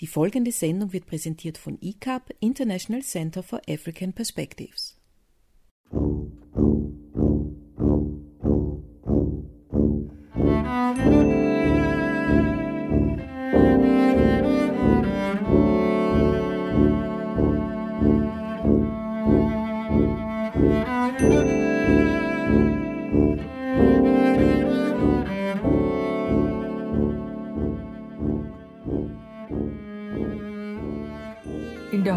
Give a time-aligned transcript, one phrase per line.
[0.00, 4.96] Die folgende Sendung wird präsentiert von ICAP, International Center for African Perspectives.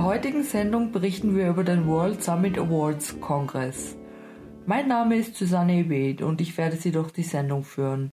[0.04, 3.96] Der heutigen Sendung berichten wir über den World Summit Awards Kongress.
[4.66, 8.10] Mein Name ist Susanne Ebed und ich werde Sie durch die Sendung führen.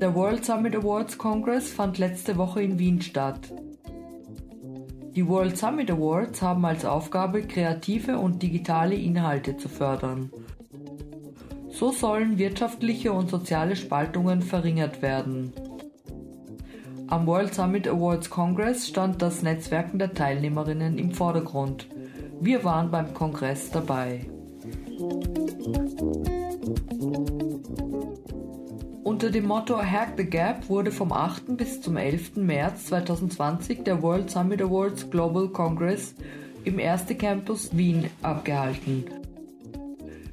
[0.00, 3.52] Der World Summit Awards Congress fand letzte Woche in Wien statt.
[5.14, 10.30] Die World Summit Awards haben als Aufgabe, kreative und digitale Inhalte zu fördern.
[11.70, 15.52] So sollen wirtschaftliche und soziale Spaltungen verringert werden.
[17.06, 21.86] Am World Summit Awards Congress stand das Netzwerken der Teilnehmerinnen im Vordergrund.
[22.40, 24.26] Wir waren beim Kongress dabei.
[29.04, 31.58] Unter dem Motto Hack the Gap wurde vom 8.
[31.58, 32.36] bis zum 11.
[32.36, 36.14] März 2020 der World Summit Awards Global Congress
[36.64, 39.04] im Erste Campus Wien abgehalten.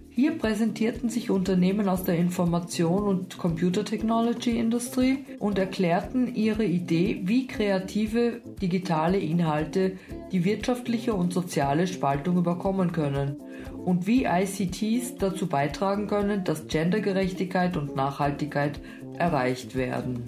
[0.10, 7.24] Hier präsentierten sich Unternehmen aus der Information- und Computer Technology Industrie und erklärten ihre Idee,
[7.26, 9.98] wie kreative digitale Inhalte
[10.32, 13.38] die wirtschaftliche und soziale Spaltung überkommen können
[13.86, 18.80] und wie ICTs dazu beitragen können, dass Gendergerechtigkeit und Nachhaltigkeit
[19.18, 20.24] erreicht werden.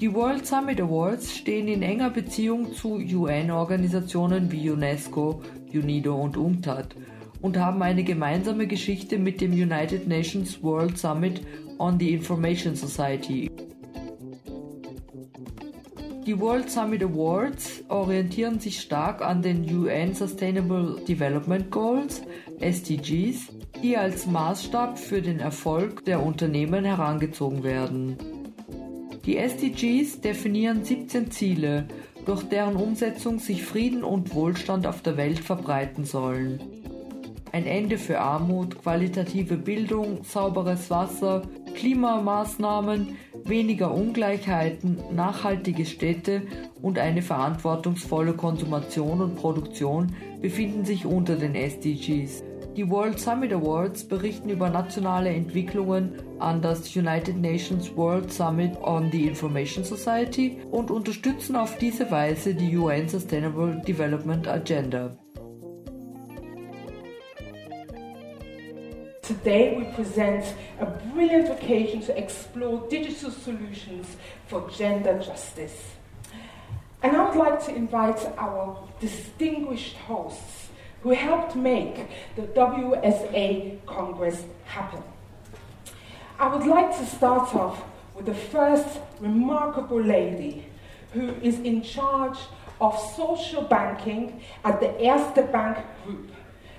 [0.00, 5.42] Die World Summit Awards stehen in enger Beziehung zu UN-Organisationen wie UNESCO,
[5.72, 6.96] UNIDO und UNCTAD
[7.40, 11.42] und haben eine gemeinsame Geschichte mit dem United Nations World Summit
[11.78, 13.48] on the Information Society.
[16.26, 22.22] Die World Summit Awards orientieren sich stark an den UN Sustainable Development Goals,
[22.60, 23.48] SDGs,
[23.82, 28.16] die als Maßstab für den Erfolg der Unternehmen herangezogen werden.
[29.26, 31.88] Die SDGs definieren 17 Ziele,
[32.24, 36.60] durch deren Umsetzung sich Frieden und Wohlstand auf der Welt verbreiten sollen.
[37.50, 41.42] Ein Ende für Armut, qualitative Bildung, sauberes Wasser,
[41.74, 46.42] Klimamaßnahmen, weniger Ungleichheiten, nachhaltige Städte
[46.80, 52.42] und eine verantwortungsvolle Konsumation und Produktion befinden sich unter den SDGs.
[52.76, 59.10] Die World Summit Awards berichten über nationale Entwicklungen an das United Nations World Summit on
[59.12, 65.18] the Information Society und unterstützen auf diese Weise die UN Sustainable Development Agenda.
[69.22, 74.16] Today we present a brilliant occasion to explore digital solutions
[74.48, 75.92] for gender justice.
[77.04, 80.70] And I would like to invite our distinguished hosts
[81.04, 85.04] who helped make the WSA Congress happen.
[86.40, 87.80] I would like to start off
[88.16, 90.66] with the first remarkable lady
[91.12, 92.38] who is in charge
[92.80, 96.32] of social banking at the Erste Bank Group.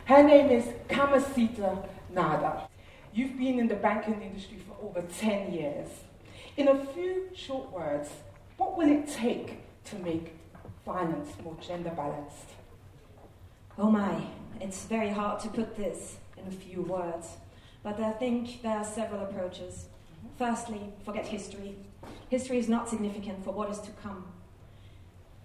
[0.04, 2.68] Her name is Kamasita Nader.
[3.14, 5.90] You've been in the banking industry for over 10 years.
[6.58, 8.10] In a few short words,
[8.58, 10.34] what will it take to make
[10.86, 12.50] finance more gender balanced?
[13.78, 14.24] Oh my,
[14.62, 17.28] it's very hard to put this in a few words,
[17.82, 19.86] but I think there are several approaches.
[19.86, 20.28] Mm-hmm.
[20.38, 21.76] Firstly, forget history.
[22.30, 24.26] History is not significant for what is to come.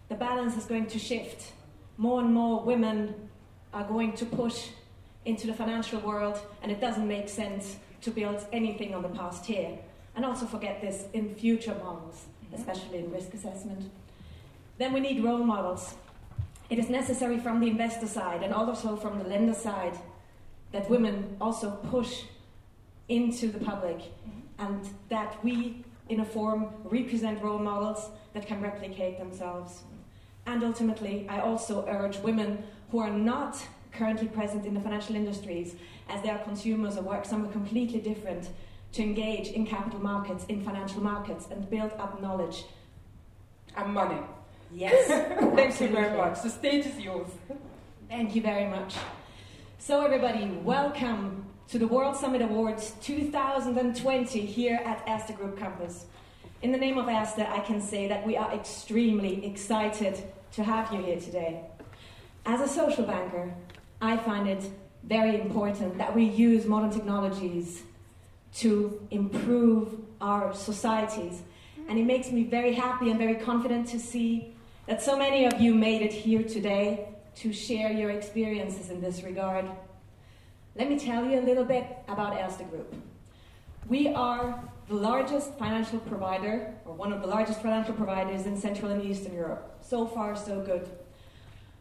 [0.09, 1.53] The balance is going to shift.
[1.97, 3.29] More and more women
[3.73, 4.69] are going to push
[5.25, 9.45] into the financial world, and it doesn't make sense to build anything on the past
[9.47, 9.79] here.
[10.15, 12.55] And also forget this in future models, mm-hmm.
[12.57, 13.91] especially in risk assessment.
[14.79, 15.95] Then we need role models.
[16.71, 19.99] It is necessary from the investor side and also from the lender side
[20.73, 22.23] that women also push
[23.09, 24.67] into the public mm-hmm.
[24.67, 29.83] and that we, in a form, represent role models that can replicate themselves.
[30.47, 33.63] And ultimately, I also urge women who are not
[33.93, 35.75] currently present in the financial industries
[36.09, 38.49] as they are consumers or work somewhere completely different
[38.93, 42.65] to engage in capital markets, in financial markets, and build up knowledge.
[43.77, 44.21] And money.
[44.73, 45.09] Yes.
[45.55, 46.43] Thank you very much.
[46.43, 47.29] The stage is yours.
[48.09, 48.95] Thank you very much.
[49.79, 56.07] So, everybody, welcome to the World Summit Awards 2020 here at Erste Group Campus.
[56.63, 60.19] In the name of Erste, I can say that we are extremely excited
[60.53, 61.61] to have you here today.
[62.47, 63.55] As a social banker,
[64.01, 64.71] I find it
[65.05, 67.83] very important that we use modern technologies
[68.57, 71.43] to improve our societies.
[71.89, 74.55] And it makes me very happy and very confident to see
[74.87, 79.23] that so many of you made it here today to share your experiences in this
[79.23, 79.65] regard.
[80.75, 82.95] Let me tell you a little bit about Erste Group.
[83.89, 88.91] We are the largest financial provider, or one of the largest financial providers in Central
[88.91, 89.79] and Eastern Europe.
[89.81, 90.89] So far, so good.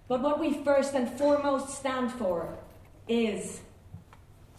[0.07, 2.57] But what we first and foremost stand for
[3.07, 3.61] is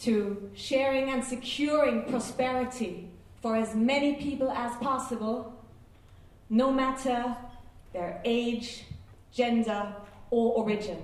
[0.00, 3.08] to sharing and securing prosperity
[3.40, 5.54] for as many people as possible,
[6.50, 7.36] no matter
[7.92, 8.84] their age,
[9.32, 9.92] gender,
[10.30, 11.02] or origin.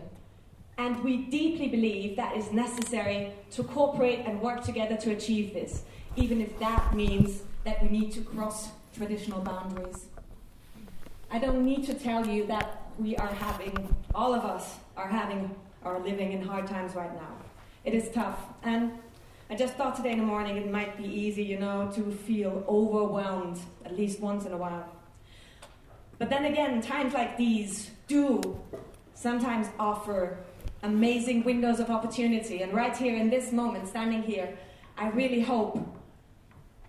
[0.76, 5.84] And we deeply believe that is necessary to cooperate and work together to achieve this
[6.16, 10.06] even if that means that we need to cross traditional boundaries.
[11.30, 15.54] I don't need to tell you that we are having, all of us are having,
[15.82, 17.36] are living in hard times right now.
[17.84, 18.38] It is tough.
[18.62, 18.92] And
[19.50, 22.64] I just thought today in the morning it might be easy, you know, to feel
[22.68, 24.88] overwhelmed at least once in a while.
[26.18, 28.58] But then again, times like these do
[29.14, 30.38] sometimes offer
[30.82, 32.62] amazing windows of opportunity.
[32.62, 34.56] And right here in this moment, standing here,
[34.96, 35.78] I really hope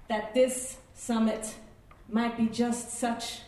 [0.07, 1.55] that this summit
[2.09, 3.39] might be just such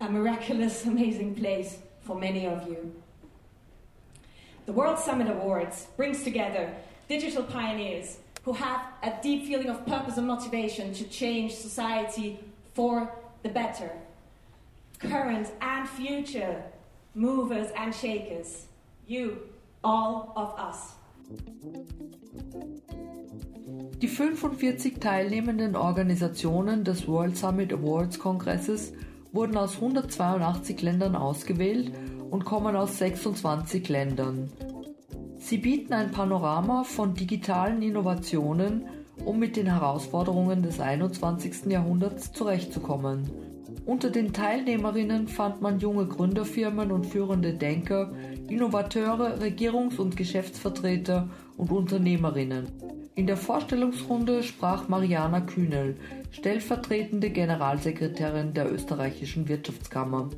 [0.00, 2.92] a miraculous, amazing place for many of you.
[4.66, 6.72] The World Summit Awards brings together
[7.08, 12.38] digital pioneers who have a deep feeling of purpose and motivation to change society
[12.74, 13.10] for
[13.42, 13.90] the better.
[14.98, 16.62] Current and future
[17.14, 18.66] movers and shakers,
[19.06, 19.38] you,
[19.82, 20.94] all of us.
[24.00, 28.92] Die 45 teilnehmenden Organisationen des World Summit Awards Kongresses
[29.32, 31.92] wurden aus 182 Ländern ausgewählt
[32.30, 34.50] und kommen aus 26 Ländern.
[35.38, 38.86] Sie bieten ein Panorama von digitalen Innovationen,
[39.24, 41.66] um mit den Herausforderungen des 21.
[41.66, 43.30] Jahrhunderts zurechtzukommen.
[43.86, 48.12] Unter den Teilnehmerinnen fand man junge Gründerfirmen und führende Denker,
[48.48, 52.68] Innovateure, Regierungs- und Geschäftsvertreter und Unternehmerinnen.
[53.20, 55.94] In der Vorstellungsrunde sprach Mariana Kühnel,
[56.30, 60.30] stellvertretende Generalsekretärin der österreichischen Wirtschaftskammer.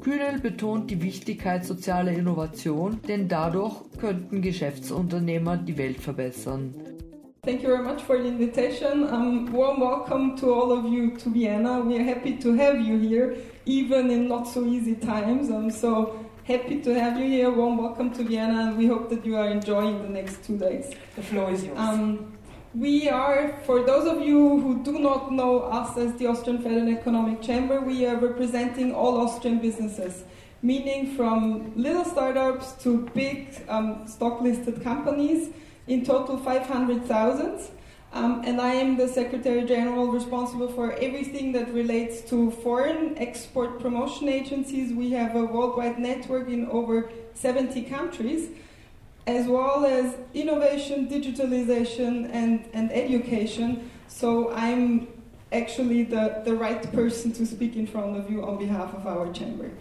[0.00, 6.72] Kühnel betont die Wichtigkeit sozialer Innovation, denn dadurch könnten Geschäftsunternehmer die Welt verbessern.
[7.42, 9.02] Thank you very much for the invitation.
[9.12, 11.82] Um, warm welcome to all of you to Vienna.
[11.84, 13.34] We are happy to have you here,
[13.66, 15.50] even in not so easy times.
[15.50, 16.14] Um, so
[16.46, 17.50] Happy to have you here.
[17.50, 20.94] Warm welcome to Vienna, and we hope that you are enjoying the next two days.
[21.16, 21.78] The floor is yours.
[21.78, 22.36] Um,
[22.74, 26.90] we are, for those of you who do not know us as the Austrian Federal
[26.90, 30.24] Economic Chamber, we are representing all Austrian businesses,
[30.60, 35.48] meaning from little startups to big um, stock listed companies,
[35.86, 37.70] in total 500,000.
[38.14, 43.80] Um, and I am the Secretary General responsible for everything that relates to foreign export
[43.80, 44.92] promotion agencies.
[44.92, 48.50] We have a worldwide network in over 70 countries,
[49.26, 53.90] as well as innovation, digitalization, and, and education.
[54.06, 55.08] So I'm
[55.50, 59.32] actually the, the right person to speak in front of you on behalf of our
[59.32, 59.72] chamber.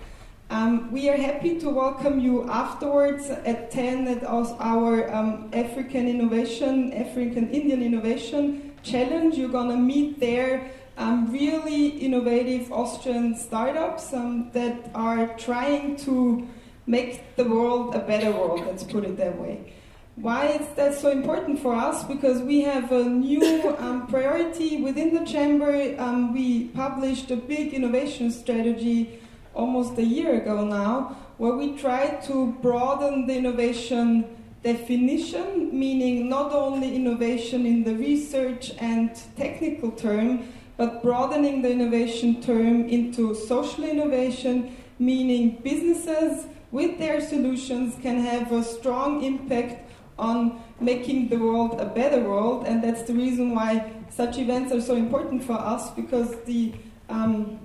[0.53, 6.93] Um, we are happy to welcome you afterwards at 10 at our um, African Innovation,
[6.93, 9.35] African Indian Innovation Challenge.
[9.35, 16.47] You're going to meet there um, really innovative Austrian startups um, that are trying to
[16.85, 19.73] make the world a better world, let's put it that way.
[20.17, 22.03] Why is that so important for us?
[22.03, 25.95] Because we have a new um, priority within the chamber.
[25.97, 29.19] Um, we published a big innovation strategy
[29.53, 34.25] almost a year ago now, where we tried to broaden the innovation
[34.63, 42.41] definition, meaning not only innovation in the research and technical term, but broadening the innovation
[42.41, 50.61] term into social innovation, meaning businesses with their solutions can have a strong impact on
[50.79, 54.95] making the world a better world, and that's the reason why such events are so
[54.95, 56.73] important for us because the
[57.09, 57.59] um,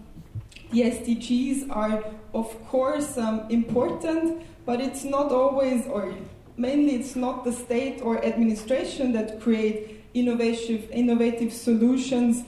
[0.70, 6.14] the SDGs are, of course, um, important, but it's not always, or
[6.56, 12.44] mainly, it's not the state or administration that create innovative, innovative solutions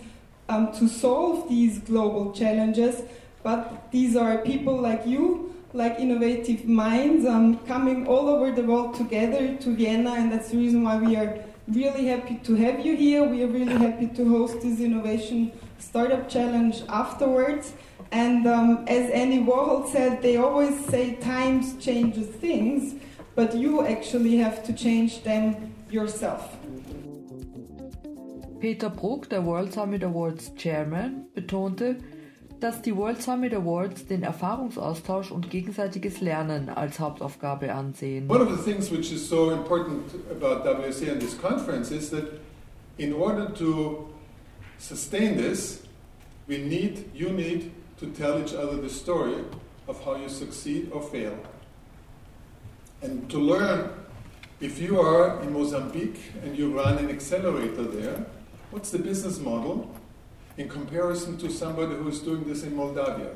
[0.49, 3.03] um, to solve these global challenges,
[3.43, 8.95] but these are people like you, like innovative minds, um, coming all over the world
[8.95, 12.97] together to Vienna, and that's the reason why we are really happy to have you
[12.97, 13.23] here.
[13.25, 17.73] We are really happy to host this innovation startup challenge afterwards.
[18.12, 22.95] And um, as Andy Warhol said, they always say times changes things,
[23.37, 26.57] but you actually have to change them yourself.
[28.59, 31.99] Peter Bruck, der World Summit Awards Chairman, betonte,
[32.59, 38.29] dass die World Summit Awards den Erfahrungsaustausch und gegenseitiges Lernen als Hauptaufgabe ansehen.
[38.29, 42.25] One of the things which is so important about WSA and this conference is that
[42.99, 44.11] in order to
[44.79, 45.85] sustain this,
[46.47, 49.45] we need, you need to tell each other the story
[49.87, 51.38] of how you succeed or fail.
[53.02, 53.90] And to learn
[54.61, 58.26] if you are in Mozambique and you run an accelerator there,
[58.71, 59.95] what's the business model?
[60.61, 63.35] in comparison to somebody who is doing this in Moldavia?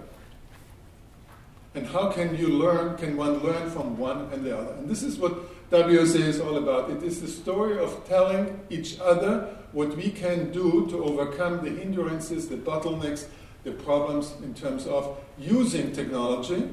[1.75, 4.75] And how can you learn, can one learn from one and the other?
[4.75, 6.91] And this is what WSA is all about.
[6.91, 11.71] It is the story of telling each other what we can do to overcome the
[11.71, 13.27] hindrances, the bottlenecks,
[13.65, 16.69] the problems in terms of using technology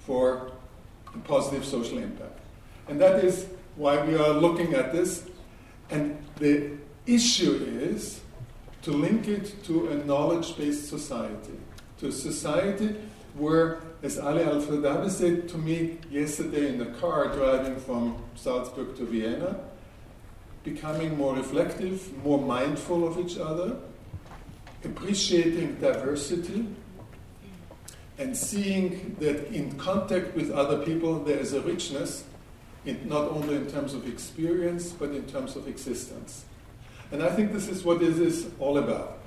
[0.00, 0.52] for
[1.24, 2.38] positive social impact.
[2.88, 3.46] And that is
[3.76, 5.24] why we are looking at this.
[5.90, 6.72] And the
[7.06, 7.52] issue
[7.90, 8.20] is
[8.82, 11.58] to link it to a knowledge based society,
[11.98, 12.96] to a society
[13.34, 18.96] where, as Ali Al Fardabi said to me yesterday in the car driving from Salzburg
[18.96, 19.60] to Vienna,
[20.64, 23.76] becoming more reflective, more mindful of each other,
[24.84, 26.66] appreciating diversity,
[28.18, 32.24] and seeing that in contact with other people there is a richness,
[32.84, 36.44] in, not only in terms of experience, but in terms of existence.
[37.10, 39.18] And I think this is what this is all about.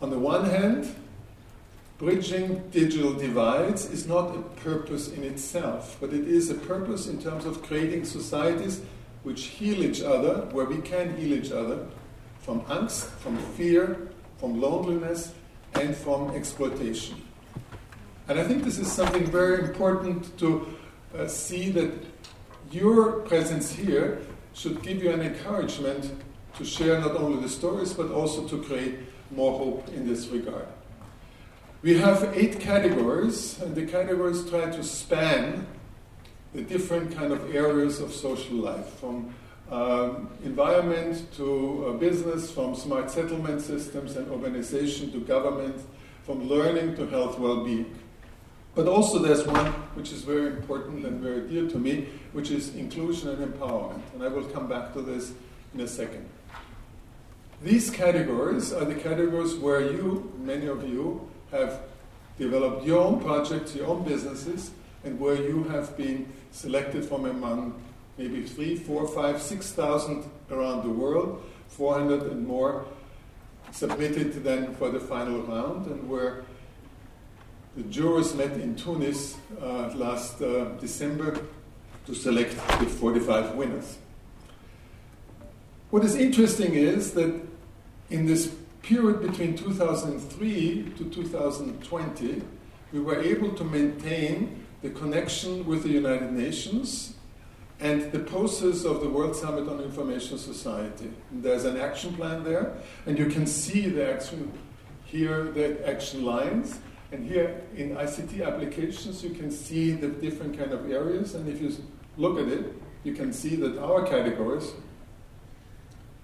[0.00, 0.94] On the one hand,
[1.98, 7.22] bridging digital divides is not a purpose in itself, but it is a purpose in
[7.22, 8.82] terms of creating societies
[9.22, 11.86] which heal each other, where we can heal each other
[12.40, 14.10] from angst, from fear,
[14.44, 15.32] from loneliness,
[15.72, 17.16] and from exploitation.
[18.28, 20.66] And I think this is something very important to
[21.16, 21.90] uh, see that
[22.70, 24.20] your presence here
[24.52, 26.12] should give you an encouragement
[26.58, 28.98] to share not only the stories but also to create
[29.30, 30.68] more hope in this regard.
[31.80, 35.66] We have eight categories, and the categories try to span
[36.52, 39.34] the different kind of areas of social life, from
[39.70, 45.80] um, environment to uh, business, from smart settlement systems and organization to government,
[46.24, 47.98] from learning to health well-being.
[48.74, 52.74] But also there's one which is very important and very dear to me, which is
[52.74, 54.02] inclusion and empowerment.
[54.12, 55.32] And I will come back to this
[55.72, 56.28] in a second.
[57.62, 61.80] These categories are the categories where you, many of you, have
[62.36, 64.72] developed your own projects, your own businesses,
[65.04, 67.80] and where you have been selected from among
[68.18, 72.84] maybe three, four, five, six thousand around the world, 400 and more
[73.72, 76.44] submitted then for the final round, and where
[77.76, 81.36] the jurors met in Tunis uh, last uh, December
[82.06, 83.98] to select the 45 winners.
[85.90, 87.40] What is interesting is that
[88.10, 92.42] in this period between 2003 to 2020,
[92.92, 97.14] we were able to maintain the connection with the United Nations
[97.84, 101.10] and the process of the World Summit on Information Society.
[101.30, 102.72] And there's an action plan there,
[103.04, 104.50] and you can see the action
[105.04, 106.78] here, the action lines.
[107.12, 111.34] And here in ICT applications, you can see the different kind of areas.
[111.34, 111.76] And if you
[112.16, 112.72] look at it,
[113.04, 114.72] you can see that our categories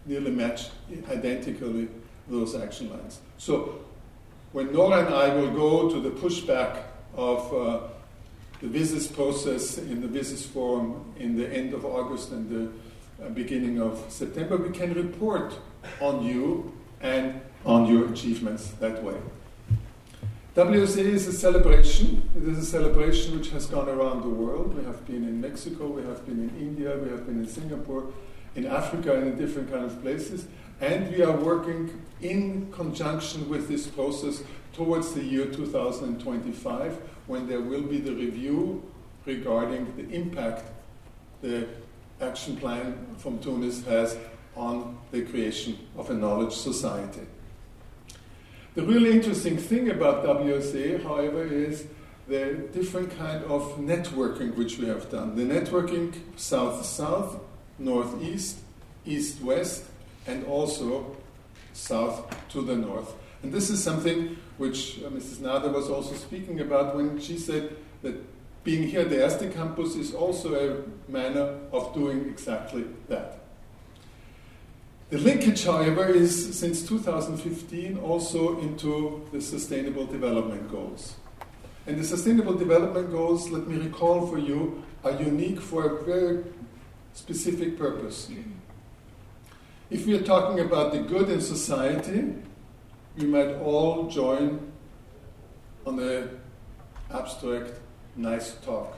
[0.07, 0.71] nearly match
[1.11, 1.88] identically
[2.26, 3.21] those action lines.
[3.37, 3.85] So
[4.52, 7.81] when Nora and I will go to the pushback of uh,
[8.61, 13.29] the WSIS process in the WSIS forum in the end of August and the uh,
[13.31, 15.55] beginning of September, we can report
[16.00, 19.17] on you and on your achievements that way.
[20.57, 22.29] WSA is a celebration.
[22.37, 24.76] It is a celebration which has gone around the world.
[24.76, 28.12] We have been in Mexico, we have been in India, we have been in Singapore,
[28.57, 30.47] in Africa and in different kind of places.
[30.81, 36.93] And we are working in conjunction with this process towards the year 2025
[37.27, 38.83] when there will be the review
[39.27, 40.65] regarding the impact
[41.43, 41.67] the
[42.21, 44.17] action plan from Tunis has
[44.55, 47.27] on the creation of a knowledge society.
[48.75, 51.87] The really interesting thing about WSA, however, is
[52.29, 55.35] the different kind of networking which we have done.
[55.35, 57.41] The networking south-south
[57.81, 58.59] northeast,
[59.05, 59.85] east west,
[60.27, 61.17] and also
[61.73, 63.15] south to the north.
[63.42, 65.38] And this is something which uh, Mrs.
[65.38, 68.14] Nader was also speaking about when she said that
[68.64, 73.38] being here at the Erste campus is also a manner of doing exactly that.
[75.09, 81.16] The linkage, however, is since 2015 also into the Sustainable Development Goals.
[81.87, 86.44] And the Sustainable Development Goals, let me recall for you, are unique for a very
[87.14, 88.30] specific purpose.
[89.90, 92.35] If we are talking about the good in society,
[93.17, 94.73] we might all join
[95.87, 96.29] on the
[97.12, 97.73] abstract,
[98.17, 98.97] nice talk,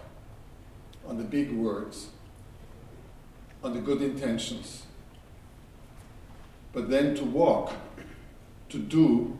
[1.06, 2.08] on the big words,
[3.62, 4.84] on the good intentions.
[6.72, 7.72] But then to walk,
[8.70, 9.38] to do,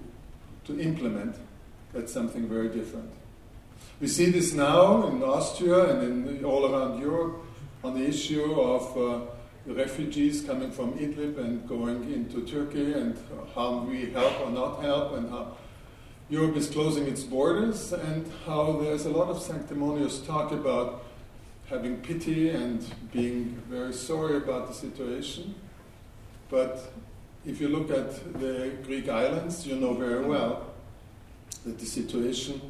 [0.64, 1.36] to implement,
[1.92, 3.10] that's something very different.
[4.00, 7.42] We see this now in Austria and in, all around Europe
[7.84, 9.31] on the issue of uh,
[9.66, 13.16] refugees coming from Idlib and going into Turkey and
[13.54, 15.56] how we help or not help and how
[16.28, 21.04] Europe is closing its borders and how there's a lot of sanctimonious talk about
[21.68, 25.54] having pity and being very sorry about the situation.
[26.50, 26.92] But
[27.46, 30.72] if you look at the Greek islands, you know very well
[31.64, 32.60] that the situation,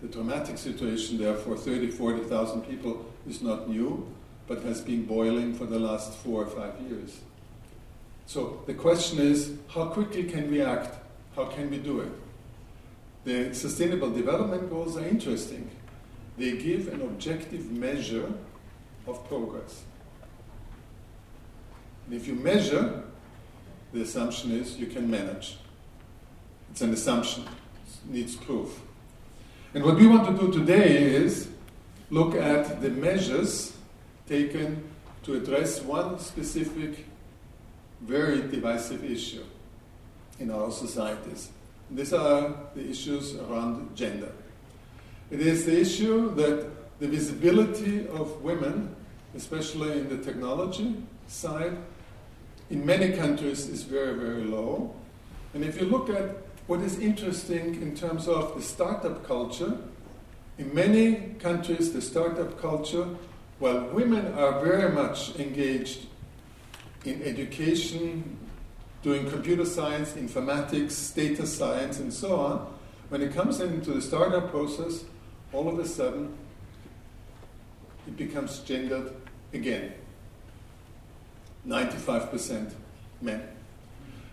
[0.00, 4.06] the dramatic situation there for 30, 40,000 people is not new,
[4.46, 7.20] but has been boiling for the last four or five years.
[8.26, 10.96] So the question is, how quickly can we act?
[11.36, 12.12] How can we do it?
[13.24, 15.70] The Sustainable Development Goals are interesting.
[16.36, 18.32] They give an objective measure
[19.06, 19.82] of progress.
[22.06, 23.04] And if you measure,
[23.92, 25.58] the assumption is you can manage.
[26.70, 28.80] It's an assumption, it needs proof.
[29.74, 31.48] And what we want to do today is
[32.10, 33.76] look at the measures
[34.32, 34.82] taken
[35.24, 37.06] to address one specific,
[38.00, 39.44] very divisive issue
[40.40, 41.50] in our societies.
[41.90, 44.32] These are the issues around gender.
[45.30, 46.66] It is the issue that
[46.98, 48.96] the visibility of women,
[49.36, 50.94] especially in the technology
[51.28, 51.76] side,
[52.70, 54.94] in many countries is very, very low.
[55.52, 56.36] And if you look at
[56.68, 59.76] what is interesting in terms of the startup culture,
[60.56, 63.06] in many countries, the startup culture,
[63.62, 66.06] while women are very much engaged
[67.04, 68.36] in education,
[69.04, 72.74] doing computer science, informatics, data science, and so on,
[73.08, 75.04] when it comes into the startup process,
[75.52, 76.36] all of a sudden
[78.08, 79.12] it becomes gendered
[79.52, 79.92] again.
[81.64, 82.72] 95%
[83.20, 83.46] men.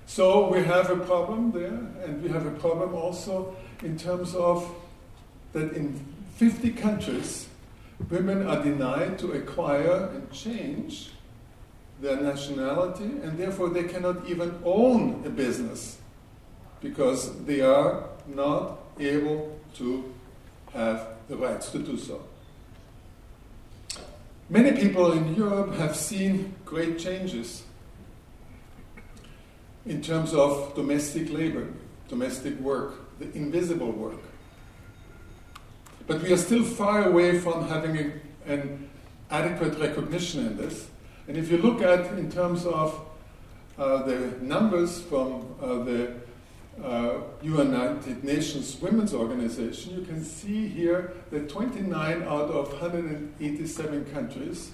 [0.07, 4.67] So we have a problem there, and we have a problem also in terms of
[5.53, 6.03] that in
[6.37, 7.48] 50 countries,
[8.09, 11.11] women are denied to acquire and change
[12.01, 15.97] their nationality, and therefore they cannot even own a business
[16.81, 20.13] because they are not able to
[20.73, 22.21] have the rights to do so.
[24.49, 27.63] Many people in Europe have seen great changes
[29.85, 31.67] in terms of domestic labor,
[32.07, 34.19] domestic work, the invisible work.
[36.09, 38.89] But we are still far away from having a, an
[39.29, 40.87] adequate recognition in this.
[41.27, 42.99] And if you look at, in terms of
[43.77, 46.15] uh, the numbers from uh, the
[46.83, 54.71] uh, United Nations Women's Organization, you can see here that 29 out of 187 countries,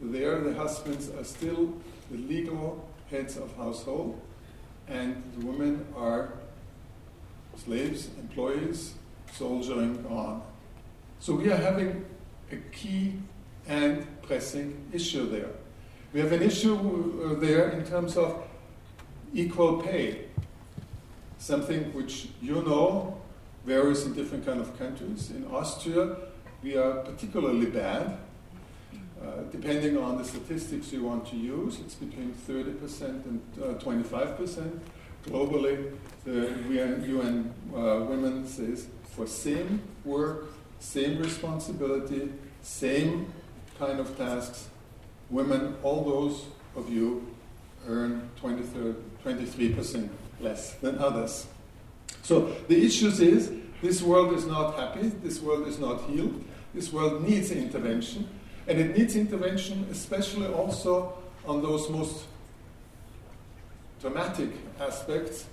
[0.00, 1.74] there the husbands are still
[2.12, 4.20] the legal heads of household,
[4.86, 6.34] and the women are
[7.56, 8.94] slaves, employees,
[9.32, 10.42] soldiering on.
[11.20, 12.06] So we are having
[12.50, 13.12] a key
[13.68, 15.50] and pressing issue there.
[16.14, 18.42] We have an issue uh, there in terms of
[19.34, 20.24] equal pay
[21.36, 23.20] something which you know
[23.66, 25.30] varies in different kind of countries.
[25.30, 26.16] In Austria,
[26.62, 28.16] we are particularly bad.
[29.22, 34.80] Uh, depending on the statistics you want to use, it's between 30% and uh, 25%.
[35.26, 35.92] Globally,
[36.24, 40.46] the UN uh, Women says for same work,
[40.80, 43.32] same responsibility, same
[43.78, 44.68] kind of tasks,
[45.28, 47.26] women, all those of you,
[47.86, 50.08] earn 23%
[50.40, 51.46] less than others.
[52.22, 56.92] So the issues is this world is not happy, this world is not healed, this
[56.92, 58.28] world needs intervention,
[58.66, 61.16] and it needs intervention especially also
[61.46, 62.24] on those most
[64.00, 65.46] dramatic aspects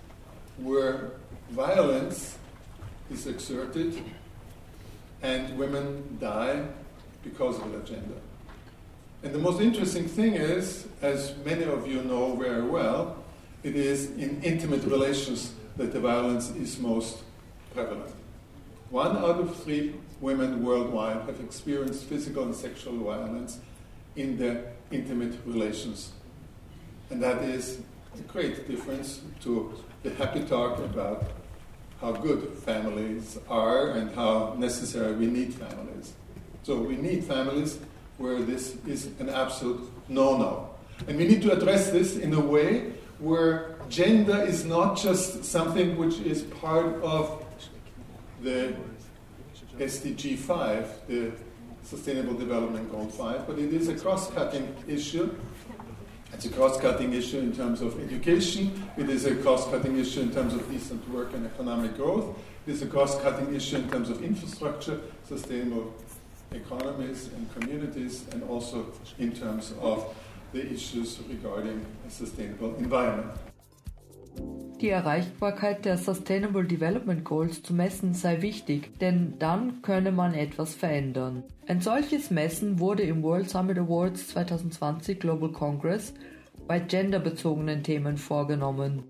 [0.58, 1.12] where
[1.52, 2.38] violence
[3.10, 4.04] is exerted
[5.22, 6.66] and women die
[7.24, 8.16] because of their gender.
[9.24, 13.24] And the most interesting thing is, as many of you know very well,
[13.64, 17.24] it is in intimate relations that the violence is most
[17.74, 18.14] prevalent.
[18.90, 23.60] One out of three women worldwide have experienced physical and sexual violence
[24.16, 26.12] in their intimate relations.
[27.10, 27.80] And that is
[28.18, 31.24] a great difference to the happy talk about
[32.02, 36.14] how good families are and how necessary we need families.
[36.64, 37.80] So we need families
[38.18, 40.70] where this is an absolute no no.
[41.08, 45.98] And we need to address this in a way where gender is not just something
[45.98, 47.44] which is part of
[48.42, 48.76] the
[49.78, 51.32] SDG 5, the
[51.84, 55.34] Sustainable Development Goal 5, but it is a cross cutting issue.
[56.38, 60.22] It's a cross cutting issue in terms of education, it is a cross cutting issue
[60.22, 63.90] in terms of decent work and economic growth, it is a cross cutting issue in
[63.90, 65.96] terms of infrastructure, sustainable
[66.52, 68.86] economies and communities, and also
[69.18, 70.16] in terms of
[70.54, 73.32] the issues regarding a sustainable environment.
[74.80, 80.76] Die Erreichbarkeit der Sustainable Development Goals zu messen sei wichtig, denn dann könne man etwas
[80.76, 81.44] verändern.
[81.66, 86.14] Ein solches Messen wurde im World Summit Awards 2020 Global Congress
[86.68, 89.04] bei genderbezogenen Themen vorgenommen.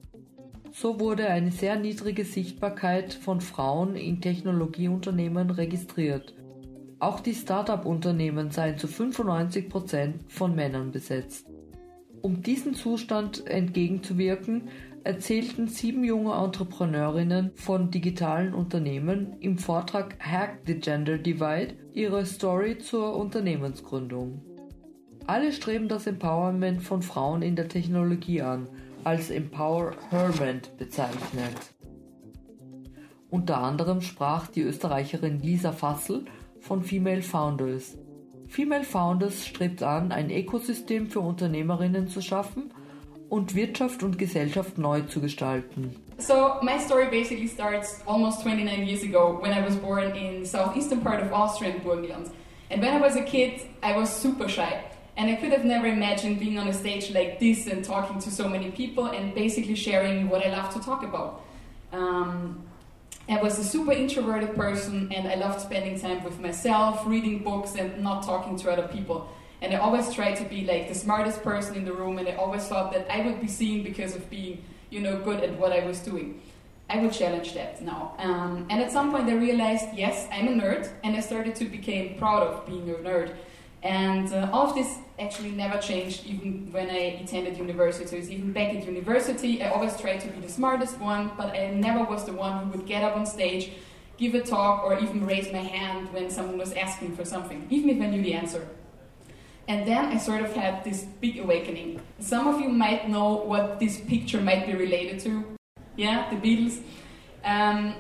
[0.72, 6.34] So wurde eine sehr niedrige Sichtbarkeit von Frauen in Technologieunternehmen registriert.
[7.00, 11.46] Auch die Start-up-Unternehmen seien zu 95 Prozent von Männern besetzt.
[12.22, 14.70] Um diesem Zustand entgegenzuwirken,
[15.08, 22.78] erzählten sieben junge Entrepreneurinnen von digitalen Unternehmen im Vortrag Hack the Gender Divide ihre Story
[22.78, 24.41] zur Unternehmensgründung.
[25.26, 28.67] Alle streben das Empowerment von Frauen in der Technologie an,
[29.06, 31.74] als Empowerment bezeichnet.
[33.30, 36.26] Unter anderem sprach die Österreicherin Lisa Fassel
[36.60, 37.98] von Female Founders.
[38.48, 42.74] Female Founders strebt an, ein Ökosystem für Unternehmerinnen zu schaffen
[43.30, 45.96] und Wirtschaft und Gesellschaft neu zu gestalten.
[46.20, 50.48] So my story basically starts almost 29 years ago when I was born in the
[50.48, 52.32] southeastern part of Austria in Burgenland.
[52.70, 54.84] And when I was a kid, I was super shy.
[55.16, 58.32] And I could have never imagined being on a stage like this and talking to
[58.32, 61.42] so many people and basically sharing what I love to talk about.
[61.92, 62.63] Um,
[63.30, 67.76] I was a super introverted person and I loved spending time with myself, reading books,
[67.76, 69.30] and not talking to other people.
[69.62, 72.36] And I always tried to be like the smartest person in the room, and I
[72.36, 75.72] always thought that I would be seen because of being, you know, good at what
[75.72, 76.41] I was doing.
[76.89, 78.13] I would challenge that now.
[78.20, 81.65] Um, and at some point, I realized, yes, I'm a nerd, and I started to
[81.65, 83.36] become proud of being a nerd.
[83.84, 88.06] And uh, all of this actually never changed, even when I attended university.
[88.06, 91.72] So even back at university, I always tried to be the smartest one, but I
[91.72, 93.72] never was the one who would get up on stage,
[94.17, 97.89] give a talk, or even raise my hand when someone was asking for something, even
[97.89, 98.67] if I knew the answer.
[99.68, 102.00] And then I sort of had this big awakening.
[102.20, 105.44] Some of you might know what this picture might be related to.
[105.98, 106.82] Yeah, the Beatles.
[107.44, 107.96] Um,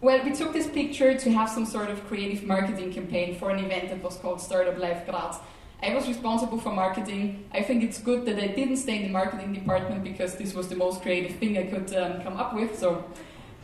[0.00, 3.64] well, we took this picture to have some sort of creative marketing campaign for an
[3.64, 5.38] event that was called Startup Life Graz.
[5.82, 7.44] I was responsible for marketing.
[7.52, 10.68] I think it's good that I didn't stay in the marketing department because this was
[10.68, 12.78] the most creative thing I could um, come up with.
[12.78, 13.04] So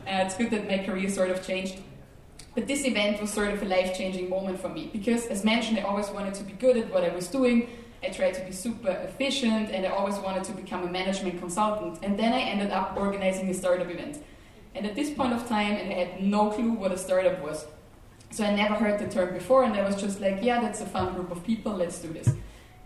[0.07, 1.79] uh, it's good that my career sort of changed.
[2.55, 5.79] But this event was sort of a life changing moment for me because, as mentioned,
[5.79, 7.69] I always wanted to be good at what I was doing.
[8.03, 12.01] I tried to be super efficient and I always wanted to become a management consultant.
[12.03, 14.23] And then I ended up organizing a startup event.
[14.75, 17.67] And at this point of time, and I had no clue what a startup was.
[18.31, 20.87] So I never heard the term before, and I was just like, yeah, that's a
[20.87, 22.31] fun group of people, let's do this.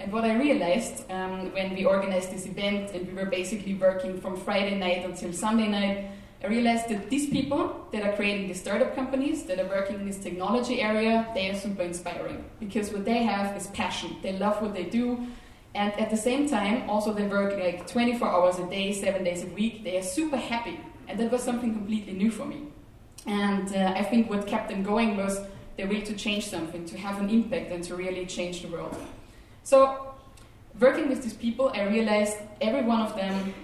[0.00, 4.20] And what I realized um, when we organized this event, and we were basically working
[4.20, 6.10] from Friday night until Sunday night,
[6.42, 10.06] I realized that these people that are creating these startup companies, that are working in
[10.06, 14.16] this technology area, they are super inspiring because what they have is passion.
[14.22, 15.26] They love what they do,
[15.74, 19.44] and at the same time, also they work like 24 hours a day, seven days
[19.44, 19.84] a week.
[19.84, 22.62] They are super happy, and that was something completely new for me.
[23.26, 25.40] And uh, I think what kept them going was
[25.76, 28.96] the will to change something, to have an impact, and to really change the world.
[29.64, 30.14] So,
[30.80, 33.54] working with these people, I realized every one of them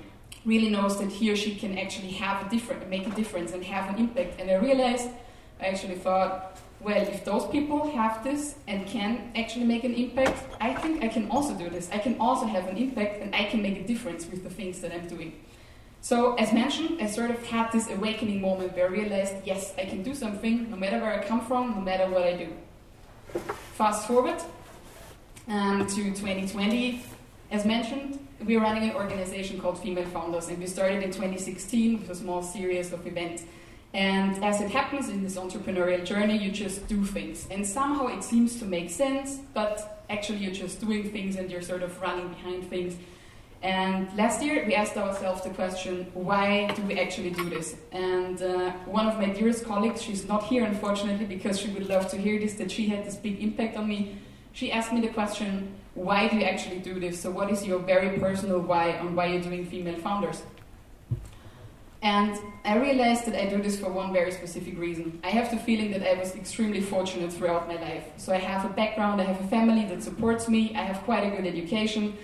[0.44, 3.64] really knows that he or she can actually have a different, make a difference and
[3.64, 4.40] have an impact.
[4.40, 5.08] And I realized,
[5.60, 10.42] I actually thought, well, if those people have this and can actually make an impact,
[10.60, 11.88] I think I can also do this.
[11.92, 14.80] I can also have an impact and I can make a difference with the things
[14.80, 15.40] that I'm doing.
[16.00, 19.84] So, as mentioned, I sort of had this awakening moment where I realized, yes, I
[19.84, 22.48] can do something no matter where I come from, no matter what I do.
[23.74, 24.42] Fast forward
[25.46, 27.04] um, to 2020,
[27.52, 32.10] as mentioned, we're running an organization called Female Founders, and we started in 2016 with
[32.10, 33.44] a small series of events.
[33.94, 37.46] And as it happens in this entrepreneurial journey, you just do things.
[37.50, 41.62] And somehow it seems to make sense, but actually you're just doing things and you're
[41.62, 42.96] sort of running behind things.
[43.62, 47.76] And last year we asked ourselves the question, why do we actually do this?
[47.92, 52.08] And uh, one of my dearest colleagues, she's not here unfortunately because she would love
[52.08, 54.16] to hear this, that she had this big impact on me.
[54.52, 57.20] she asked me the question, why do you actually do this?
[57.20, 60.42] So, what is your very personal why on why you're doing female founders?
[62.02, 65.20] And I realized that I do this for one very specific reason.
[65.22, 68.04] I have the feeling that I was extremely fortunate throughout my life.
[68.16, 71.24] So I have a background, I have a family that supports me, I have quite
[71.24, 72.18] a good education,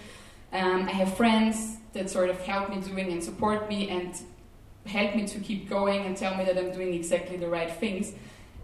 [0.52, 4.20] um, I have friends that sort of help me doing and support me and
[4.84, 8.12] help me to keep going and tell me that I'm doing exactly the right things.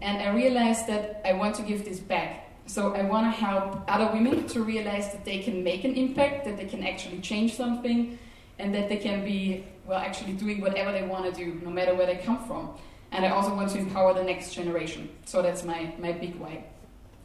[0.01, 2.44] And I realized that I want to give this back.
[2.67, 6.45] So I want to help other women to realize that they can make an impact,
[6.45, 8.17] that they can actually change something,
[8.57, 11.93] and that they can be well actually doing whatever they want to do no matter
[11.93, 12.73] where they come from.
[13.11, 15.09] And i also want to empower the next generation.
[15.25, 16.65] So that's my, my big why.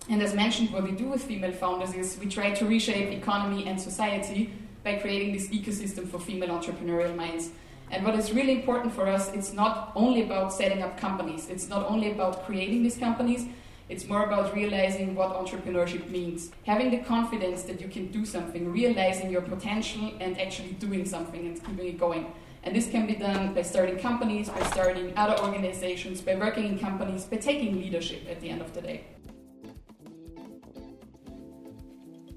[0.09, 3.67] And as mentioned what we do with female founders is we try to reshape economy
[3.67, 4.53] and society
[4.85, 7.51] by creating this ecosystem for female entrepreneurial minds.
[7.91, 11.49] And what is really important for us it's not only about setting up companies.
[11.49, 13.47] It's not only about creating these companies
[13.91, 16.53] it's more about realizing what entrepreneurship means.
[16.65, 21.45] Having the confidence that you can do something, realizing your potential, and actually doing something
[21.45, 22.27] and keeping it going.
[22.63, 26.79] And this can be done by starting companies, by starting other organizations, by working in
[26.79, 29.01] companies, by taking leadership at the end of the day.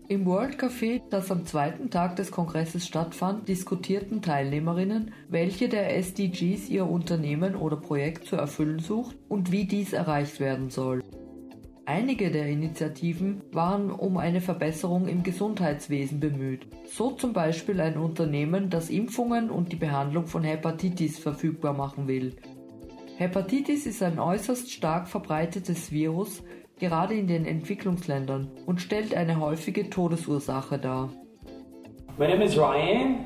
[0.09, 6.69] Im World Café, das am zweiten Tag des Kongresses stattfand, diskutierten Teilnehmerinnen, welche der SDGs
[6.69, 11.03] ihr Unternehmen oder Projekt zu erfüllen sucht und wie dies erreicht werden soll.
[11.85, 18.69] Einige der Initiativen waren um eine Verbesserung im Gesundheitswesen bemüht, so zum Beispiel ein Unternehmen,
[18.69, 22.37] das Impfungen und die Behandlung von Hepatitis verfügbar machen will.
[23.17, 26.41] Hepatitis ist ein äußerst stark verbreitetes Virus,
[26.79, 31.09] gerade in den Entwicklungsländern, und stellt eine häufige Todesursache dar.
[32.17, 33.25] My name is Ryan,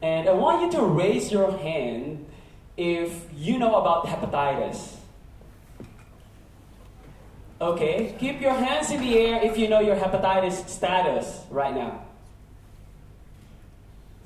[0.00, 2.20] and I want you to raise your hand
[2.76, 4.95] if you know about hepatitis.
[7.58, 12.02] Okay, keep your hands in the air if you know your hepatitis status right now.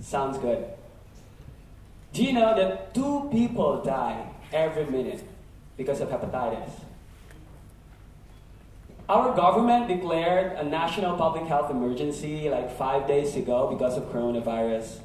[0.00, 0.66] Sounds good.
[2.12, 5.22] Do you know that two people die every minute
[5.76, 6.70] because of hepatitis?
[9.08, 15.00] Our government declared a national public health emergency like five days ago because of coronavirus.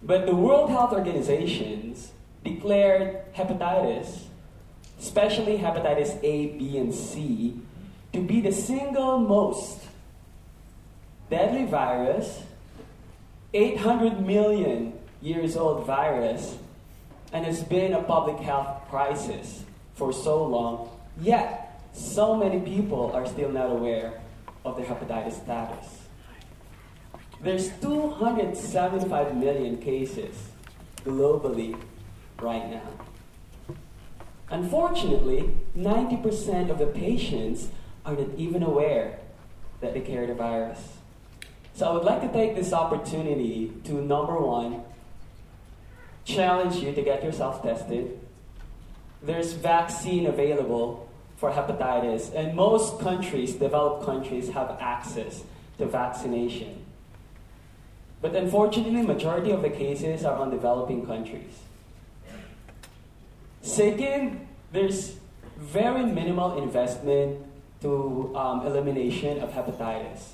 [0.00, 2.12] But the World Health Organizations
[2.44, 4.27] declared hepatitis
[4.98, 7.56] especially hepatitis A, B, and C,
[8.12, 9.80] to be the single most
[11.30, 12.42] deadly virus,
[13.54, 16.56] 800 million years old virus,
[17.32, 23.26] and it's been a public health crisis for so long, yet so many people are
[23.26, 24.20] still not aware
[24.64, 26.02] of their hepatitis status.
[27.40, 30.48] There's 275 million cases
[31.04, 31.80] globally
[32.40, 32.97] right now.
[34.50, 37.68] Unfortunately, 90% of the patients
[38.04, 39.18] are not even aware
[39.80, 40.96] that they carry the virus.
[41.74, 44.82] So I would like to take this opportunity to number one,
[46.24, 48.18] challenge you to get yourself tested.
[49.22, 55.44] There's vaccine available for hepatitis, and most countries, developed countries, have access
[55.78, 56.84] to vaccination.
[58.20, 61.60] But unfortunately, majority of the cases are on developing countries.
[63.68, 65.16] Second, there's
[65.58, 67.36] very minimal investment
[67.82, 70.32] to um, elimination of hepatitis.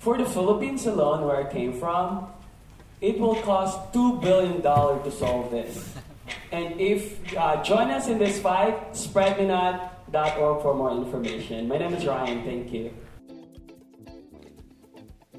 [0.00, 2.26] For the Philippines alone, where I came from,
[3.00, 5.94] it will cost $2 billion to solve this.
[6.50, 11.68] And if uh, join us in this fight, spreadmenot.org for more information.
[11.68, 12.90] My name is Ryan, thank you.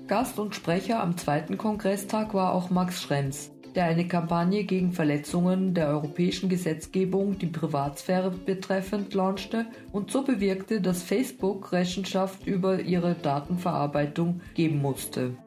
[0.08, 3.52] Gast und Sprecher am zweiten Kongresstag war auch Max Schrems.
[3.78, 10.82] Der eine Kampagne gegen Verletzungen der europäischen Gesetzgebung die Privatsphäre betreffend launchte und so bewirkte,
[10.82, 15.38] dass Facebook Rechenschaft über ihre Datenverarbeitung geben musste.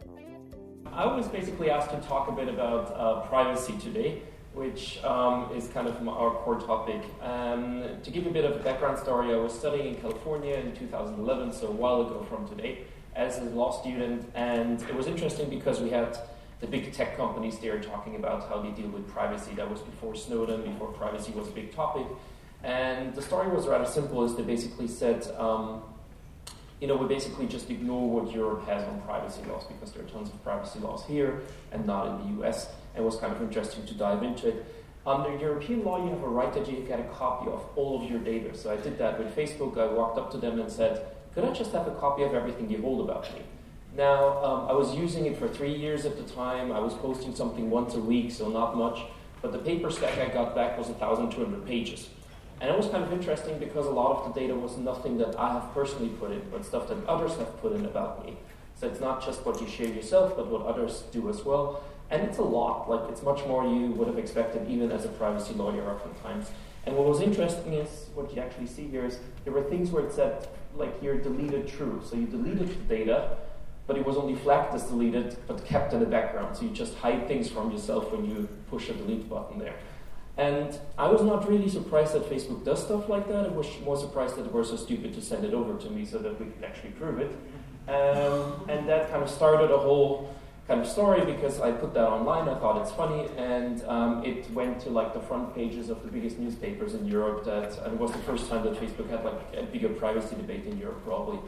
[0.96, 4.22] I was basically asked to talk a bit about uh, privacy today,
[4.54, 7.02] which um, is kind of our core topic.
[7.20, 10.54] Um, to give you a bit of a background story, I was studying in California
[10.54, 12.84] in 2011, so a while ago from today,
[13.16, 16.16] as a law student, and it was interesting because we had
[16.60, 19.52] the big tech companies there talking about how they deal with privacy.
[19.54, 22.06] That was before Snowden, before privacy was a big topic.
[22.62, 25.82] And the story was rather simple, is they basically said, um,
[26.80, 30.08] you know, we basically just ignore what Europe has on privacy laws because there are
[30.08, 31.42] tons of privacy laws here
[31.72, 32.68] and not in the US.
[32.94, 34.66] And it was kind of interesting to dive into it.
[35.06, 38.10] Under European law, you have a right that you get a copy of all of
[38.10, 38.56] your data.
[38.56, 39.78] So I did that with Facebook.
[39.78, 42.68] I walked up to them and said, could I just have a copy of everything
[42.70, 43.42] you hold about me?
[43.96, 46.70] Now, um, I was using it for three years at the time.
[46.70, 49.00] I was posting something once a week, so not much.
[49.42, 52.08] But the paper stack I got back was 1,200 pages.
[52.60, 55.38] And it was kind of interesting because a lot of the data was nothing that
[55.38, 58.36] I have personally put in, but stuff that others have put in about me.
[58.78, 61.82] So it's not just what you share yourself, but what others do as well.
[62.10, 65.08] And it's a lot, like it's much more you would have expected even as a
[65.08, 66.50] privacy lawyer oftentimes.
[66.86, 70.04] And what was interesting is what you actually see here is there were things where
[70.04, 72.02] it said like here deleted true.
[72.04, 73.36] So you deleted the data,
[73.90, 76.56] but it was only flagged as deleted, but kept in the background.
[76.56, 79.74] So you just hide things from yourself when you push a delete button there.
[80.38, 83.46] And I was not really surprised that Facebook does stuff like that.
[83.46, 86.04] I was more surprised that they were so stupid to send it over to me
[86.04, 87.32] so that we could actually prove it.
[87.88, 90.32] Um, and that kind of started a whole
[90.68, 92.48] kind of story because I put that online.
[92.48, 96.10] I thought it's funny, and um, it went to like the front pages of the
[96.12, 97.44] biggest newspapers in Europe.
[97.44, 100.66] That and it was the first time that Facebook had like a bigger privacy debate
[100.66, 101.40] in Europe, probably.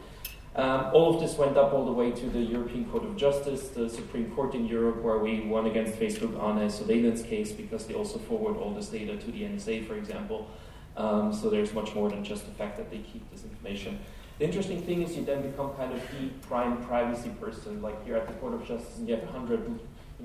[0.55, 3.69] Um, all of this went up all the way to the European Court of Justice,
[3.69, 7.87] the Supreme Court in Europe, where we won against Facebook on a surveillance case because
[7.87, 10.51] they also forward all this data to the NSA, for example.
[10.95, 13.99] Um, so there's much more than just the fact that they keep this information.
[14.38, 17.81] The interesting thing is you then become kind of the prime privacy person.
[17.81, 19.79] Like you're at the Court of Justice and you have a hundred you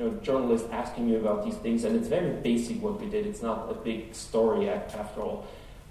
[0.03, 3.25] know, journalists asking you about these things, and it's very basic what we did.
[3.25, 5.47] It's not a big story after all.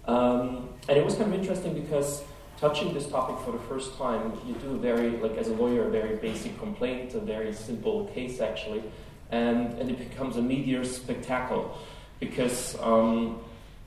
[0.07, 2.23] Um, and it was kind of interesting because
[2.59, 5.89] touching this topic for the first time, you do a very, like as a lawyer,
[5.89, 8.83] a very basic complaint, a very simple case actually,
[9.31, 11.79] and, and it becomes a media spectacle
[12.21, 13.41] because um,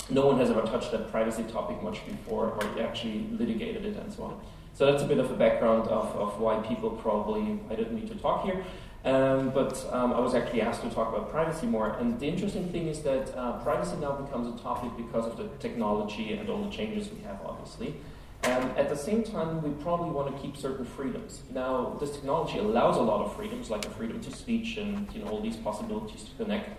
[0.10, 4.14] no one has ever touched that privacy topic much before or actually litigated it and
[4.14, 4.42] so on.
[4.76, 8.08] So that's a bit of a background of, of why people probably, I didn't need
[8.10, 8.64] to talk here.
[9.06, 11.98] Um, but um, I was actually asked to talk about privacy more.
[12.00, 15.48] And the interesting thing is that uh, privacy now becomes a topic because of the
[15.60, 17.96] technology and all the changes we have, obviously.
[18.44, 21.42] And at the same time, we probably want to keep certain freedoms.
[21.54, 25.24] Now, this technology allows a lot of freedoms, like a freedom to speech and you
[25.24, 26.70] know all these possibilities to connect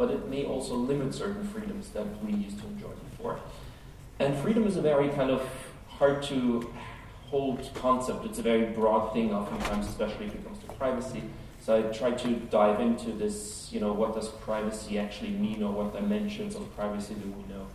[0.00, 3.38] but it may also limit certain freedoms that we used to enjoy before.
[4.18, 5.46] And freedom is a very kind of
[5.88, 6.72] hard to
[7.26, 8.24] hold concept.
[8.24, 11.22] It's a very broad thing oftentimes, especially if it comes to privacy.
[11.60, 15.70] So I try to dive into this, you know, what does privacy actually mean or
[15.70, 17.66] what dimensions of privacy do we know?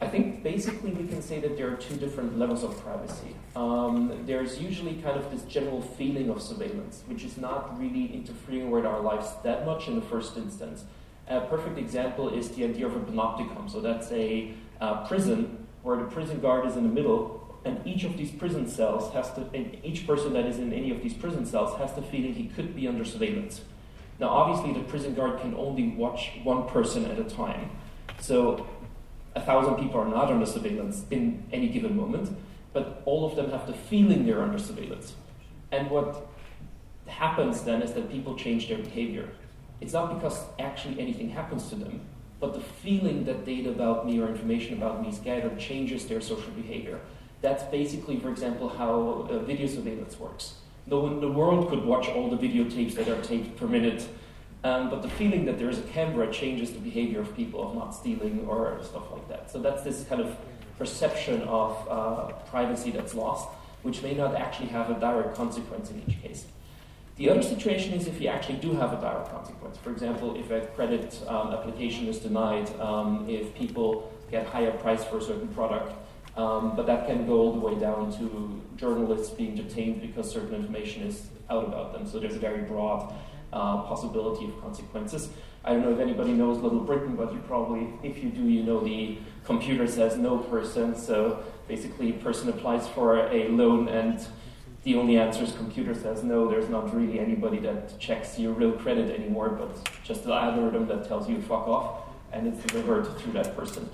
[0.00, 3.34] I think basically we can say that there are two different levels of privacy.
[3.54, 8.70] Um, there's usually kind of this general feeling of surveillance, which is not really interfering
[8.70, 10.84] with our lives that much in the first instance.
[11.28, 13.70] A perfect example is the idea of a panopticon.
[13.70, 18.04] So that's a uh, prison where the prison guard is in the middle, and each
[18.04, 19.48] of these prison cells has to,
[19.82, 22.76] each person that is in any of these prison cells has the feeling he could
[22.76, 23.62] be under surveillance.
[24.18, 27.70] Now, obviously, the prison guard can only watch one person at a time.
[28.20, 28.66] So,
[29.36, 32.36] a thousand people are not under surveillance in any given moment,
[32.72, 35.14] but all of them have the feeling they're under surveillance.
[35.70, 36.26] And what
[37.06, 39.28] happens then is that people change their behavior
[39.80, 42.00] it's not because actually anything happens to them,
[42.40, 46.20] but the feeling that data about me or information about me is gathered changes their
[46.20, 47.00] social behavior.
[47.42, 50.54] That's basically, for example, how uh, video surveillance works.
[50.86, 54.08] No one in the world could watch all the videotapes that are taped per minute,
[54.66, 57.74] um, but the feeling that there is a camera changes the behavior of people of
[57.74, 59.50] not stealing or stuff like that.
[59.50, 60.36] So that's this kind of
[60.76, 63.48] perception of uh, privacy that's lost,
[63.82, 66.46] which may not actually have a direct consequence in each case.
[67.16, 69.78] The other situation is if you actually do have a direct consequence.
[69.78, 75.02] For example, if a credit um, application is denied, um, if people get higher price
[75.04, 75.94] for a certain product,
[76.36, 80.54] um, but that can go all the way down to journalists being detained because certain
[80.54, 82.06] information is out about them.
[82.06, 83.14] So there's a very broad
[83.56, 85.30] uh, possibility of consequences.
[85.64, 88.62] I don't know if anybody knows Little Britain, but you probably, if you do, you
[88.62, 90.94] know the computer says no person.
[90.94, 94.24] So basically, person applies for a loan and
[94.84, 98.70] the only answer is computer says no, there's not really anybody that checks your real
[98.70, 99.72] credit anymore, but
[100.04, 103.90] just the algorithm that tells you fuck off, and it's delivered through that person.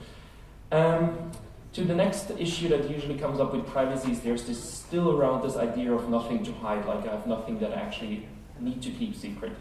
[0.70, 1.32] Um,
[1.72, 5.42] to the next issue that usually comes up with privacy is there's this still around
[5.42, 8.28] this idea of nothing to hide, like I have nothing that actually
[8.60, 9.52] need to keep secret.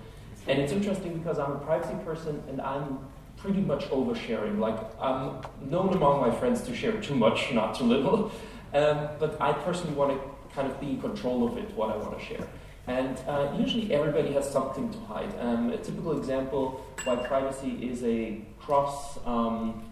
[0.47, 2.99] And it's interesting because I'm a privacy person and I'm
[3.37, 4.59] pretty much oversharing.
[4.59, 8.31] Like I'm known among my friends to share too much, not too little.
[8.73, 11.97] Um, but I personally want to kind of be in control of it, what I
[11.97, 12.47] want to share.
[12.87, 15.29] And uh, usually everybody has something to hide.
[15.41, 19.91] Um, a typical example why privacy is a cross um,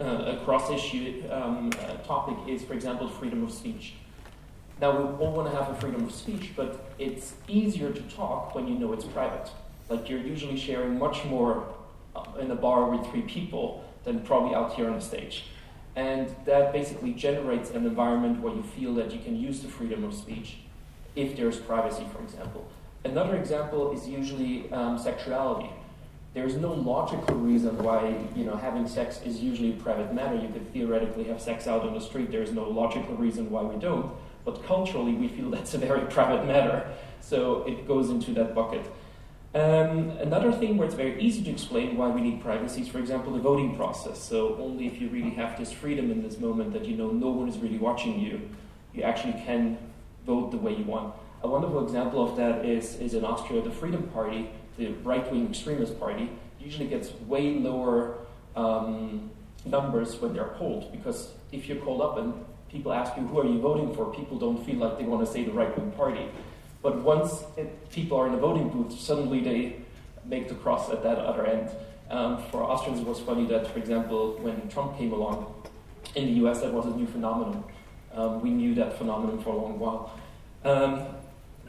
[0.00, 3.94] uh, a cross issue um, uh, topic is, for example, freedom of speech.
[4.80, 8.54] Now we all want to have a freedom of speech, but it's easier to talk
[8.54, 9.50] when you know it's private.
[9.88, 11.66] Like you're usually sharing much more
[12.16, 15.44] uh, in a bar with three people than probably out here on the stage.
[15.96, 20.02] And that basically generates an environment where you feel that you can use the freedom
[20.02, 20.58] of speech
[21.14, 22.66] if there's privacy, for example.
[23.04, 25.70] Another example is usually um, sexuality.
[26.32, 28.00] there's no logical reason why
[28.34, 30.34] you know having sex is usually a private matter.
[30.34, 32.32] You could theoretically have sex out on the street.
[32.32, 34.10] There's no logical reason why we don't.
[34.44, 36.90] But culturally, we feel that's a very private matter.
[37.20, 38.84] So it goes into that bucket.
[39.54, 42.98] Um, another thing where it's very easy to explain why we need privacy is, for
[42.98, 44.20] example, the voting process.
[44.20, 47.28] So only if you really have this freedom in this moment that you know no
[47.28, 48.50] one is really watching you,
[48.92, 49.78] you actually can
[50.26, 51.14] vote the way you want.
[51.44, 55.48] A wonderful example of that is, is in Austria, the Freedom Party the right wing
[55.48, 56.30] extremist party
[56.60, 58.18] usually gets way lower
[58.56, 59.30] um,
[59.64, 62.34] numbers when they're polled because if you're called up and
[62.74, 65.32] people ask you who are you voting for, people don't feel like they want to
[65.32, 66.26] say the right wing party.
[66.82, 69.76] But once it, people are in the voting booth, suddenly they
[70.24, 71.70] make the cross at that other end.
[72.10, 75.54] Um, for Austrians, it was funny that, for example, when Trump came along
[76.16, 77.62] in the US, that was a new phenomenon.
[78.12, 80.18] Um, we knew that phenomenon for a long while.
[80.64, 81.06] Um,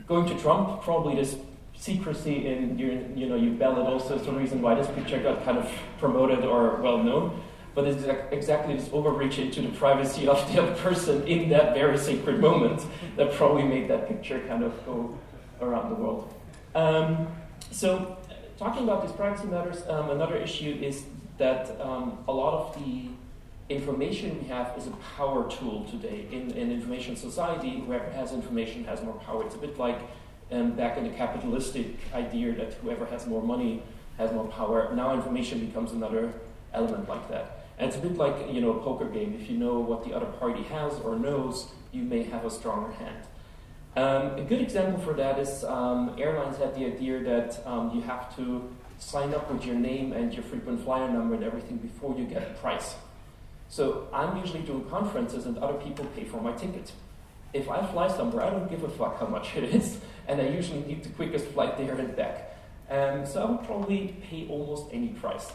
[0.07, 1.37] going to Trump, probably this
[1.77, 5.45] secrecy in your, you know, your ballot also is the reason why this picture got
[5.45, 7.43] kind of promoted or well known.
[7.75, 11.97] But it's exactly this overreach into the privacy of the other person in that very
[11.97, 12.81] sacred moment
[13.17, 15.17] that probably made that picture kind of go
[15.61, 16.33] around the world.
[16.73, 17.27] Um,
[17.71, 18.17] so,
[18.57, 21.03] talking about these privacy matters, um, another issue is
[21.37, 23.09] that um, a lot of the
[23.67, 26.27] information we have is a power tool today.
[26.31, 29.43] In an information society, whoever has information has more power.
[29.43, 29.99] It's a bit like
[30.51, 33.81] and back in the capitalistic idea that whoever has more money
[34.17, 34.93] has more power.
[34.93, 36.33] Now information becomes another
[36.73, 37.54] element like that.
[37.77, 39.37] And it's a bit like you know a poker game.
[39.39, 42.91] If you know what the other party has or knows, you may have a stronger
[42.93, 43.25] hand.
[43.95, 48.01] Um, a good example for that is um, airlines had the idea that um, you
[48.01, 52.17] have to sign up with your name and your frequent flyer number and everything before
[52.17, 52.95] you get a price.
[53.69, 56.91] So I'm usually doing conferences and other people pay for my ticket.
[57.53, 60.47] If I fly somewhere, I don't give a fuck how much it is and I
[60.49, 62.57] usually need the quickest flight there and back.
[62.89, 65.51] Um, so I would probably pay almost any price.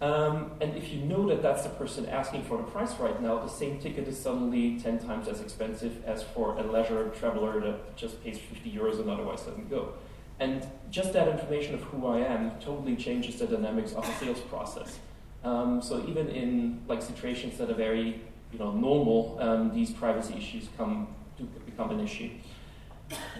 [0.00, 3.38] Um, and if you know that that's the person asking for the price right now,
[3.38, 7.96] the same ticket is suddenly 10 times as expensive as for a leisure traveler that
[7.96, 9.94] just pays 50 euros and otherwise doesn't go.
[10.38, 14.40] And just that information of who I am totally changes the dynamics of a sales
[14.40, 14.98] process.
[15.44, 18.20] Um, so even in like situations that are very
[18.52, 22.30] you know normal, um, these privacy issues come to become an issue.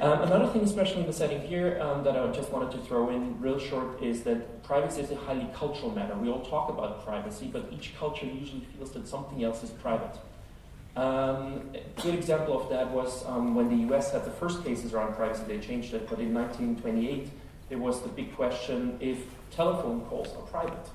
[0.01, 3.11] Um, another thing, especially in the setting here, um, that I just wanted to throw
[3.11, 6.15] in real short is that privacy is a highly cultural matter.
[6.15, 10.17] We all talk about privacy, but each culture usually feels that something else is private.
[10.97, 14.95] Um, a good example of that was um, when the US had the first cases
[14.95, 17.29] around privacy, they changed it, but in 1928,
[17.69, 19.19] there was the big question if
[19.51, 20.89] telephone calls are private.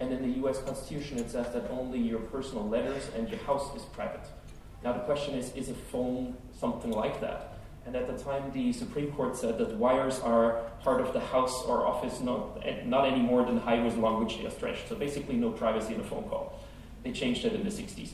[0.00, 3.74] And in the US Constitution, it says that only your personal letters and your house
[3.74, 4.26] is private.
[4.84, 7.57] Now, the question is is a phone something like that?
[7.88, 11.62] And at the time, the Supreme Court said that wires are part of the house
[11.64, 14.90] or office, not, not any more than highways along which they are stretched.
[14.90, 16.60] So basically, no privacy in a phone call.
[17.02, 18.10] They changed it in the 60s.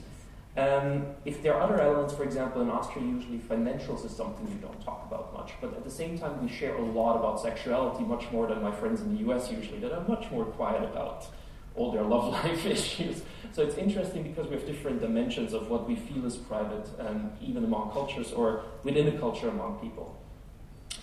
[0.57, 4.61] Um, if there are other elements, for example, in Austria, usually financials is something we
[4.61, 5.51] don't talk about much.
[5.61, 8.71] But at the same time, we share a lot about sexuality, much more than my
[8.71, 11.27] friends in the US usually, that are much more quiet about
[11.75, 13.23] all their love life issues.
[13.53, 17.33] So it's interesting because we have different dimensions of what we feel is private, um,
[17.41, 20.21] even among cultures or within a culture among people.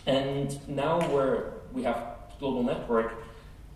[0.06, 2.04] And now where we have
[2.40, 3.14] global network,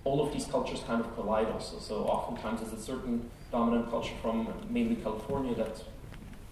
[0.04, 1.80] all of these cultures kind of collide also.
[1.80, 5.82] So oftentimes there's a certain dominant culture from mainly California that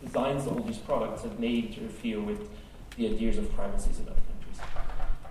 [0.04, 2.50] designs all these products that may interfere with
[2.98, 4.22] the ideas of privacy in other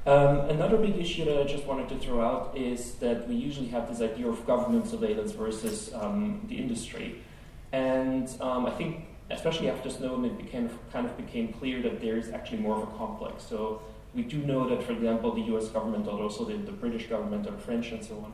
[0.05, 3.69] um, another big issue that I just wanted to throw out is that we usually
[3.69, 7.23] have this idea of government surveillance versus um, the industry.
[7.71, 12.17] And um, I think, especially after Snowden, it became, kind of became clear that there
[12.17, 13.45] is actually more of a complex.
[13.45, 13.81] So
[14.15, 17.47] we do know that, for example, the US government, but also the, the British government
[17.47, 18.33] or French and so on,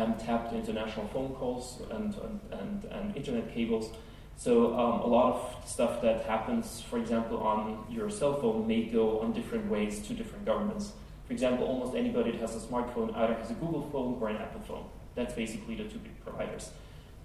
[0.00, 3.90] um, tapped international phone calls and, and, and, and internet cables.
[4.36, 8.84] So um, a lot of stuff that happens, for example, on your cell phone may
[8.84, 10.92] go on different ways to different governments.
[11.28, 14.36] For example, almost anybody that has a smartphone either has a Google phone or an
[14.36, 14.86] Apple phone.
[15.14, 16.70] That's basically the two big providers.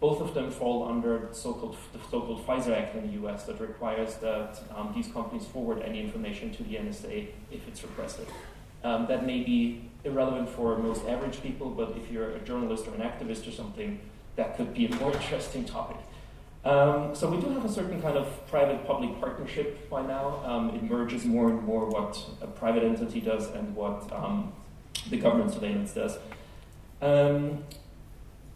[0.01, 4.15] Both of them fall under so-called, the so-called FISA Act in the US that requires
[4.15, 8.27] that um, these companies forward any information to the NSA if it's requested.
[8.83, 12.93] Um, that may be irrelevant for most average people, but if you're a journalist or
[12.95, 14.01] an activist or something,
[14.35, 15.95] that could be a more interesting topic.
[16.65, 20.41] Um, so we do have a certain kind of private-public partnership by now.
[20.45, 24.53] Um, it merges more and more what a private entity does and what um,
[25.09, 26.17] the government surveillance does.
[27.01, 27.65] Um,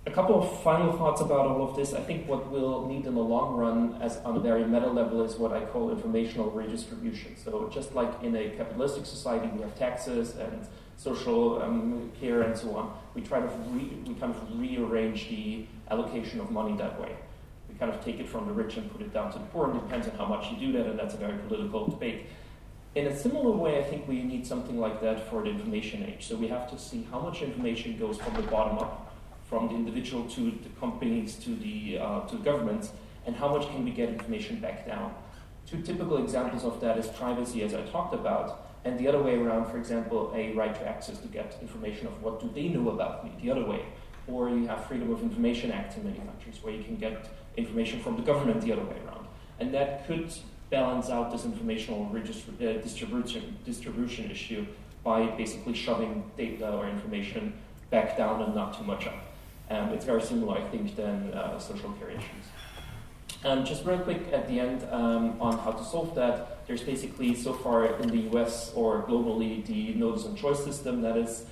[0.06, 1.94] a couple of final thoughts about all of this.
[1.94, 5.22] I think what we'll need in the long run, as on a very meta level,
[5.22, 7.36] is what I call informational redistribution.
[7.36, 12.58] So just like in a capitalistic society, we have taxes and social um, care and
[12.58, 12.98] so on.
[13.16, 17.18] We try to re- we kind of rearrange the allocation of money that way.
[17.80, 19.78] Kind of take it from the rich and put it down to the poor, and
[19.78, 22.26] it depends on how much you do that, and that's a very political debate.
[22.96, 26.26] In a similar way, I think we need something like that for the information age.
[26.28, 29.14] So we have to see how much information goes from the bottom up,
[29.48, 32.90] from the individual to the companies to the uh, to the governments,
[33.28, 35.14] and how much can we get information back down.
[35.70, 39.36] Two typical examples of that is privacy, as I talked about, and the other way
[39.36, 42.90] around, for example, a right to access to get information of what do they know
[42.90, 43.86] about me, the other way.
[44.28, 48.00] Or you have Freedom of Information Act in many countries where you can get information
[48.00, 49.28] from the government the other way around.
[49.60, 50.32] And that could
[50.70, 54.66] balance out this informational uh, distribution, distribution issue
[55.04, 57.54] by basically shoving data or information
[57.90, 59.16] back down and not too much up.
[59.70, 62.46] Um, it's very similar, I think, than uh, social care issues.
[63.44, 66.66] Um, just real quick at the end um, on how to solve that.
[66.68, 71.18] There's basically so far in the US or globally the notice and choice system that
[71.18, 71.46] is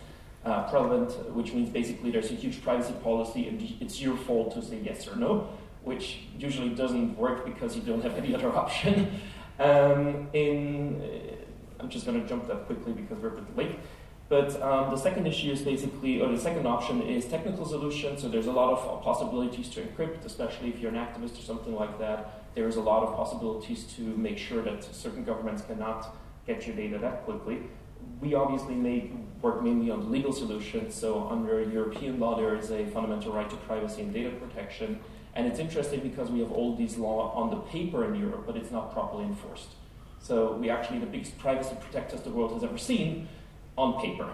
[0.45, 4.62] uh, prevalent, which means basically there's a huge privacy policy and it's your fault to
[4.62, 5.49] say yes or no,
[5.86, 9.22] which usually doesn't work because you don't have any other option.
[9.60, 13.80] Um, in, uh, I'm just going to jump that quickly because we're a bit late.
[14.28, 18.22] But um, the second issue is basically, or the second option is technical solutions.
[18.22, 21.76] So there's a lot of possibilities to encrypt, especially if you're an activist or something
[21.76, 22.44] like that.
[22.56, 26.18] There's a lot of possibilities to make sure that certain governments cannot
[26.48, 27.60] get your data that quickly.
[28.20, 29.12] We obviously make,
[29.42, 30.96] work mainly on legal solutions.
[30.96, 35.00] So under European law, there is a fundamental right to privacy and data protection.
[35.36, 38.56] And it's interesting because we have all these law on the paper in Europe, but
[38.56, 39.70] it's not properly enforced.
[40.20, 43.28] So we actually the biggest privacy protectors the world has ever seen
[43.78, 44.30] on paper.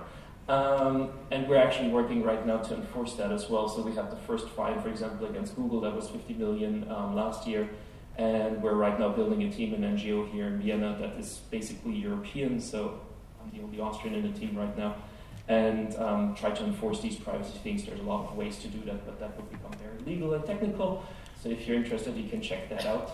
[0.48, 3.68] Um, and we're actually working right now to enforce that as well.
[3.68, 7.16] So we had the first fine, for example, against Google that was 50 million um,
[7.16, 7.70] last year.
[8.18, 11.94] And we're right now building a team in NGO here in Vienna that is basically
[11.94, 12.60] European.
[12.60, 13.00] So
[13.42, 14.96] I'm the only Austrian in the team right now.
[15.48, 17.86] And um, try to enforce these privacy things.
[17.86, 20.46] There's a lot of ways to do that, but that would become very legal and
[20.46, 21.04] technical.
[21.42, 23.12] So if you're interested, you can check that out.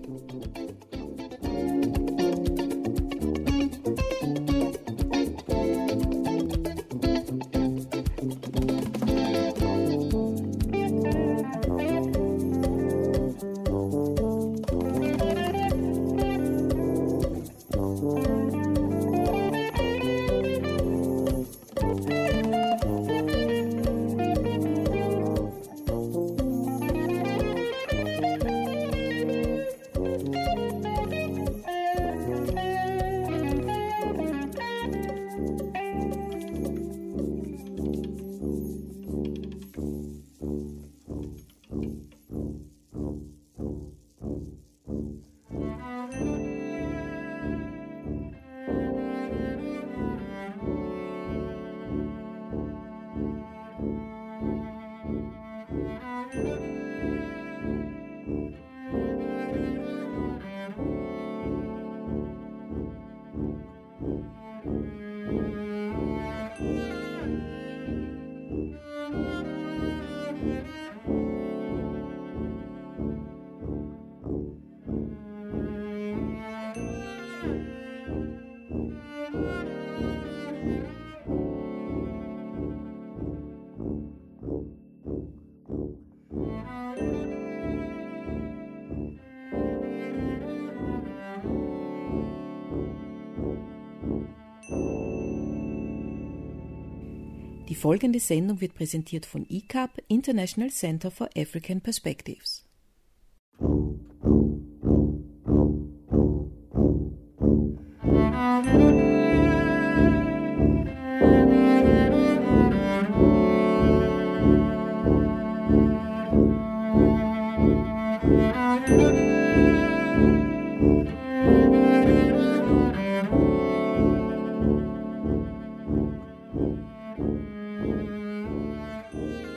[97.79, 102.68] folgende Sendung wird präsentiert von ICAP, International Center for African Perspectives.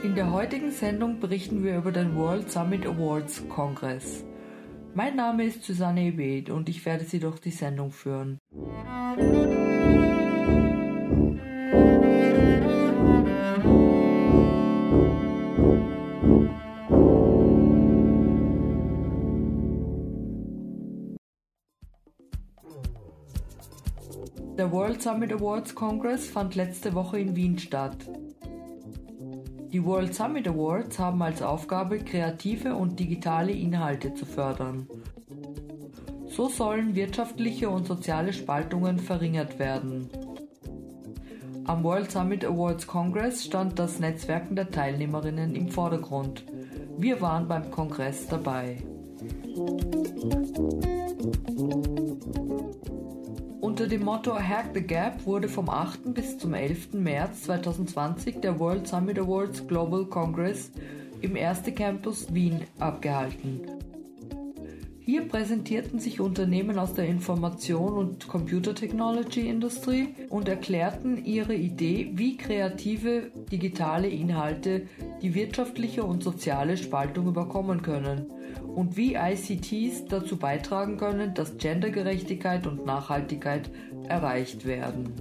[0.03, 4.25] In der heutigen Sendung berichten wir über den World Summit Awards Kongress.
[4.95, 8.39] Mein Name ist Susanne Ebed und ich werde Sie durch die Sendung führen.
[24.57, 27.97] Der World Summit Awards Kongress fand letzte Woche in Wien statt.
[29.71, 34.85] Die World Summit Awards haben als Aufgabe, kreative und digitale Inhalte zu fördern.
[36.27, 40.09] So sollen wirtschaftliche und soziale Spaltungen verringert werden.
[41.65, 46.43] Am World Summit Awards Congress stand das Netzwerken der Teilnehmerinnen im Vordergrund.
[46.97, 48.77] Wir waren beim Kongress dabei.
[53.61, 56.15] Unter dem Motto Hack the Gap wurde vom 8.
[56.15, 56.93] bis zum 11.
[56.93, 60.71] März 2020 der World Summit Awards Global Congress
[61.21, 63.61] im Erste Campus Wien abgehalten.
[64.99, 73.29] Hier präsentierten sich Unternehmen aus der Information- und Computer-Technology-Industrie und erklärten ihre Idee, wie kreative
[73.51, 74.87] digitale Inhalte
[75.21, 78.25] die wirtschaftliche und soziale Spaltung überkommen können
[78.75, 83.69] und wie ICTs dazu beitragen können, dass Gendergerechtigkeit und Nachhaltigkeit
[84.07, 85.13] erreicht werden.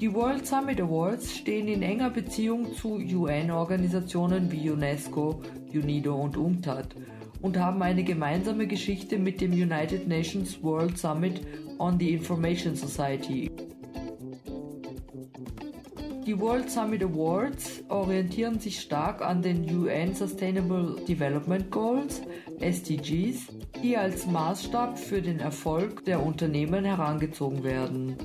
[0.00, 5.40] Die World Summit Awards stehen in enger Beziehung zu UN-Organisationen wie UNESCO,
[5.72, 6.96] UNIDO und UNCTAD
[7.40, 11.40] und haben eine gemeinsame Geschichte mit dem United Nations World Summit
[11.78, 13.50] on the Information Society.
[16.32, 22.22] Die World Summit Awards orientieren sich stark an den UN Sustainable Development Goals,
[22.58, 23.48] SDGs,
[23.82, 28.16] die als Maßstab für den Erfolg der Unternehmen herangezogen werden.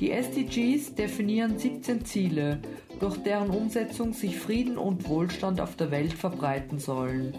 [0.00, 2.58] Die SDGs definieren 17 Ziele,
[2.98, 7.32] durch deren Umsetzung sich Frieden und Wohlstand auf der Welt verbreiten sollen.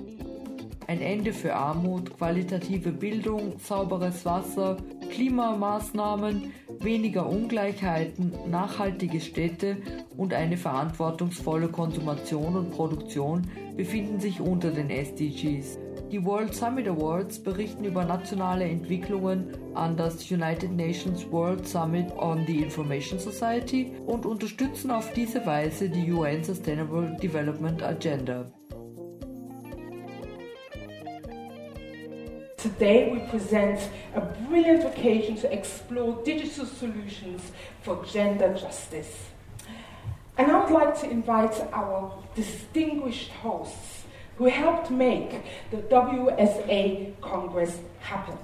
[0.88, 4.78] Ein Ende für Armut, qualitative Bildung, sauberes Wasser,
[5.10, 6.54] Klimamaßnahmen,
[6.84, 9.78] weniger Ungleichheiten, nachhaltige Städte
[10.16, 15.80] und eine verantwortungsvolle Konsumation und Produktion befinden sich unter den SDGs.
[16.12, 22.46] Die World Summit Awards berichten über nationale Entwicklungen an das United Nations World Summit on
[22.48, 28.50] the Information Society und unterstützen auf diese Weise die UN Sustainable Development Agenda.
[32.58, 37.52] Today we present a brilliant occasion to explore digital solutions
[37.84, 39.30] for gender justice.
[40.40, 44.06] And I would like to invite our distinguished hosts
[44.38, 48.40] who helped make the WSA Congress happen.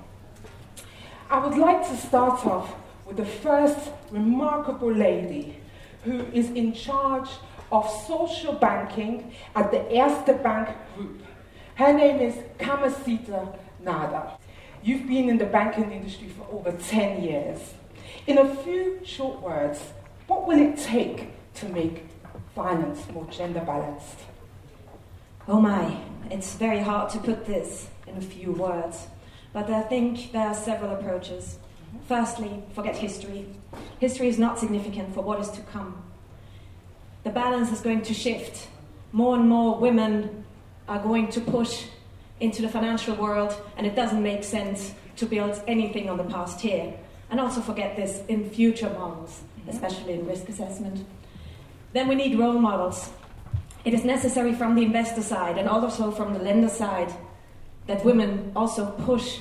[1.32, 2.76] I would like to start off
[3.07, 5.57] with the first remarkable lady
[6.03, 7.30] who is in charge
[7.72, 11.24] of social banking at the Erste Bank Group.
[11.74, 14.32] Her name is Kamasita Nader.
[14.82, 17.74] You've been in the banking industry for over 10 years.
[18.28, 19.80] In a few short words,
[20.28, 22.06] what will it take to make
[22.56, 24.20] finance more gender balanced?
[25.48, 25.98] Oh my,
[26.30, 29.08] it's very hard to put this in a few words,
[29.52, 31.58] but I think there are several approaches.
[31.88, 32.06] Mm-hmm.
[32.08, 33.48] Firstly, forget history.
[34.00, 36.02] History is not significant for what is to come.
[37.24, 38.68] The balance is going to shift.
[39.12, 40.46] More and more women
[40.88, 41.86] are going to push
[42.40, 46.60] into the financial world, and it doesn't make sense to build anything on the past
[46.60, 46.94] here.
[47.30, 49.70] And also forget this in future models, mm-hmm.
[49.70, 51.06] especially in risk assessment.
[51.94, 53.12] Then we need role models.
[53.86, 57.14] It is necessary from the investor side and also from the lender side
[57.88, 59.40] that women also push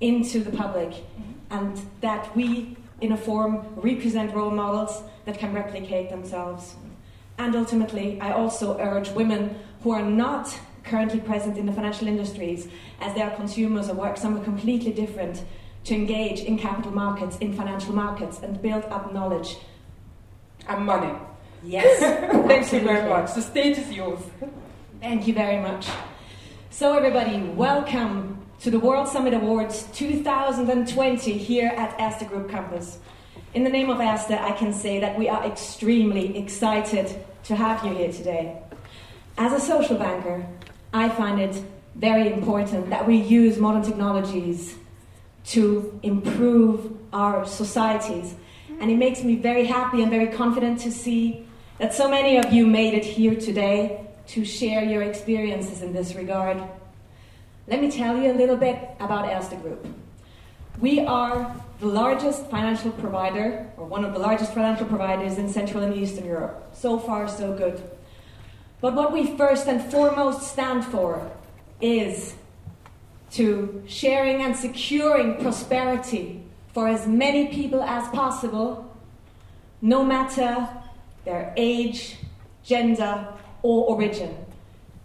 [0.00, 1.32] into the public mm-hmm.
[1.50, 6.74] and that we, in a form, represent role models that can replicate themselves.
[7.38, 10.58] And ultimately, I also urge women who are not
[10.90, 12.68] currently present in the financial industries,
[13.00, 15.44] as they are consumers or work somewhere completely different,
[15.84, 19.56] to engage in capital markets, in financial markets, and build up knowledge.
[20.68, 21.16] And money.
[21.62, 22.00] Yes.
[22.48, 23.34] Thank you very much.
[23.34, 24.20] The stage is yours.
[25.00, 25.86] Thank you very much.
[26.70, 32.98] So, everybody, welcome to the World Summit Awards 2020 here at Erste Group Campus.
[33.54, 37.84] In the name of Erste, I can say that we are extremely excited to have
[37.84, 38.60] you here today.
[39.38, 40.46] As a social banker,
[40.92, 41.62] I find it
[41.94, 44.76] very important that we use modern technologies
[45.46, 48.34] to improve our societies.
[48.80, 51.46] And it makes me very happy and very confident to see
[51.78, 56.14] that so many of you made it here today to share your experiences in this
[56.14, 56.62] regard.
[57.66, 59.86] Let me tell you a little bit about Erste Group.
[60.80, 65.82] We are the largest financial provider, or one of the largest financial providers in Central
[65.82, 66.70] and Eastern Europe.
[66.72, 67.82] So far, so good.
[68.80, 71.30] But what we first and foremost stand for
[71.80, 72.34] is
[73.32, 78.92] to sharing and securing prosperity for as many people as possible,
[79.82, 80.68] no matter
[81.24, 82.16] their age,
[82.64, 83.26] gender,
[83.62, 84.34] or origin.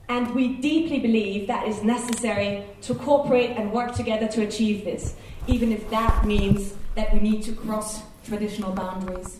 [0.08, 5.16] And we deeply believe that is necessary to cooperate and work together to achieve this,
[5.48, 9.40] even if that means that we need to cross traditional boundaries.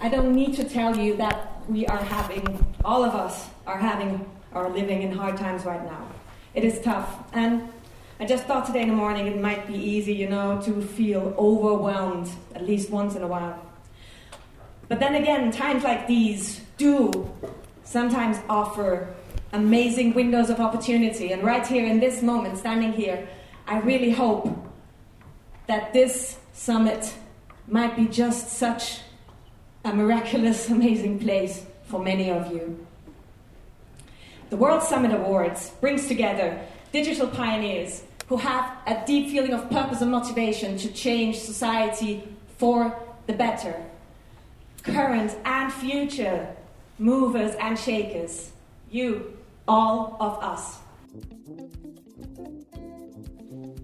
[0.00, 4.28] I don't need to tell you that we are having, all of us are having,
[4.52, 6.06] are living in hard times right now.
[6.54, 7.24] It is tough.
[7.32, 7.68] And
[8.20, 11.34] I just thought today in the morning it might be easy, you know, to feel
[11.36, 13.60] overwhelmed at least once in a while.
[14.88, 17.30] But then again, times like these do
[17.82, 19.14] sometimes offer
[19.52, 21.32] amazing windows of opportunity.
[21.32, 23.26] And right here in this moment, standing here,
[23.66, 24.48] I really hope
[25.66, 27.14] that this summit
[27.66, 29.00] might be just such
[29.84, 32.86] a miraculous, amazing place for many of you.
[34.50, 36.60] The World Summit Awards brings together
[36.92, 42.22] digital pioneers who have a deep feeling of purpose and motivation to change society
[42.56, 42.94] for
[43.26, 43.74] the better.
[44.82, 46.46] Current and future
[46.98, 48.52] movers and shakers.
[48.90, 50.78] You, all of us.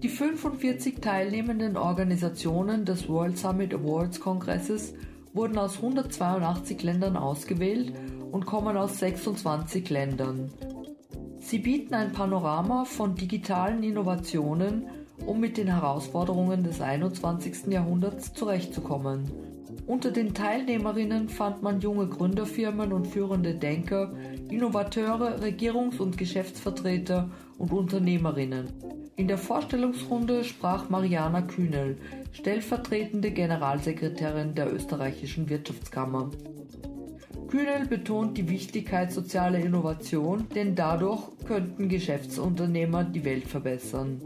[0.01, 4.93] Die 45 teilnehmenden Organisationen des World Summit Awards Kongresses
[5.33, 7.93] wurden aus 182 Ländern ausgewählt
[8.31, 10.51] und kommen aus 26 Ländern.
[11.39, 14.87] Sie bieten ein Panorama von digitalen Innovationen,
[15.25, 17.67] um mit den Herausforderungen des 21.
[17.67, 19.50] Jahrhunderts zurechtzukommen.
[19.91, 24.13] Unter den Teilnehmerinnen fand man junge Gründerfirmen und führende Denker,
[24.49, 28.69] Innovateure, Regierungs- und Geschäftsvertreter und Unternehmerinnen.
[29.17, 31.97] In der Vorstellungsrunde sprach Mariana Kühnel,
[32.31, 36.31] stellvertretende Generalsekretärin der österreichischen Wirtschaftskammer.
[37.49, 44.21] Kühnel betont die Wichtigkeit sozialer Innovation, denn dadurch könnten Geschäftsunternehmer die Welt verbessern.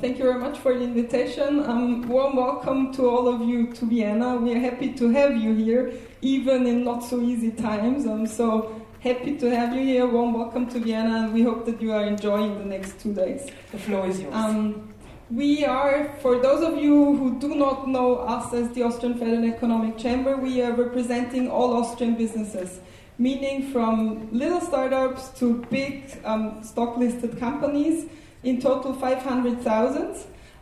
[0.00, 1.60] Thank you very much for the invitation.
[1.60, 4.36] Um, warm welcome to all of you to Vienna.
[4.36, 5.92] We are happy to have you here,
[6.22, 8.06] even in not so easy times.
[8.06, 10.06] I'm so happy to have you here.
[10.06, 13.50] Warm welcome to Vienna, and we hope that you are enjoying the next two days.
[13.72, 14.34] The floor is yours.
[14.34, 14.88] Um,
[15.30, 19.44] we are, for those of you who do not know us as the Austrian Federal
[19.44, 22.80] Economic Chamber, we are representing all Austrian businesses,
[23.18, 28.06] meaning from little startups to big um, stock listed companies,
[28.42, 30.16] in total 500,000.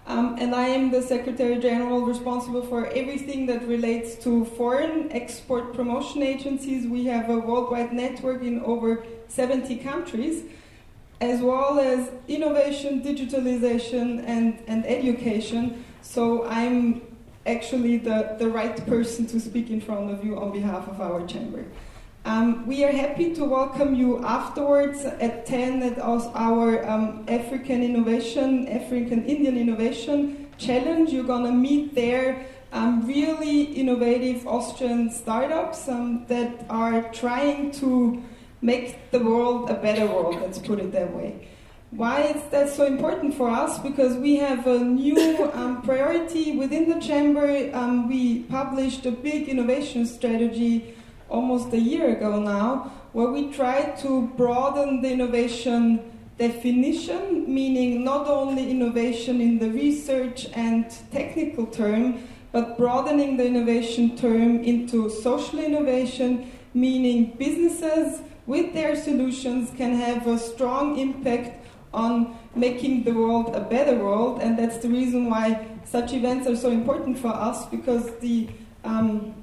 [0.07, 5.75] Um, and I am the Secretary General responsible for everything that relates to foreign export
[5.75, 6.87] promotion agencies.
[6.87, 10.45] We have a worldwide network in over 70 countries
[11.21, 15.85] as well as innovation, digitalization, and, and education.
[16.01, 17.03] So I'm
[17.47, 21.27] actually the, the right person to speak in front of you on behalf of our
[21.27, 21.65] chamber.
[22.29, 28.69] Um, we are happy to welcome you afterwards at 10 at our um, African Innovation,
[28.69, 31.11] African Indian Innovation Challenge.
[31.11, 38.23] You're going to meet there um, really innovative Austrian startups um, that are trying to
[38.61, 41.49] make the world a better world, let's put it that way.
[41.93, 43.79] Why is that so important for us?
[43.79, 47.71] Because we have a new um, priority within the chamber.
[47.73, 50.95] Um, we published a big innovation strategy
[51.29, 56.01] almost a year ago now, where we tried to broaden the innovation
[56.39, 62.23] definition, meaning not only innovation in the research and technical term,
[62.53, 70.27] but broadening the innovation term into social innovation, meaning businesses with their solutions can have
[70.27, 75.67] a strong impact on making the world a better world, and that's the reason why
[75.85, 78.49] such events are so important for us because the
[78.85, 79.35] um,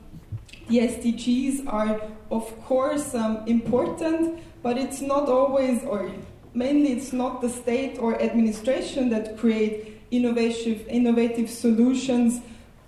[0.68, 2.02] the SDGs are,
[2.32, 6.12] of course, um, important, but it's not always, or
[6.54, 12.42] mainly, it's not the state or administration that create innovative, innovative solutions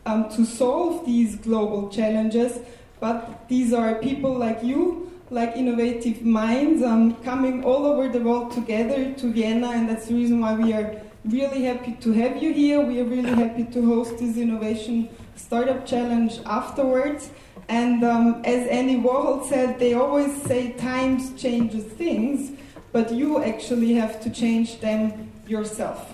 [0.06, 2.60] um, to solve these global challenges,
[3.00, 8.52] but these are people like you like innovative minds um, coming all over the world
[8.52, 12.54] together to Vienna, and that's the reason why we are really happy to have you
[12.54, 12.80] here.
[12.82, 17.30] We are really happy to host this Innovation Startup Challenge afterwards.
[17.70, 22.52] And um, as Andy Warhol said, they always say times changes things,
[22.94, 26.14] but you actually have to change them yourself.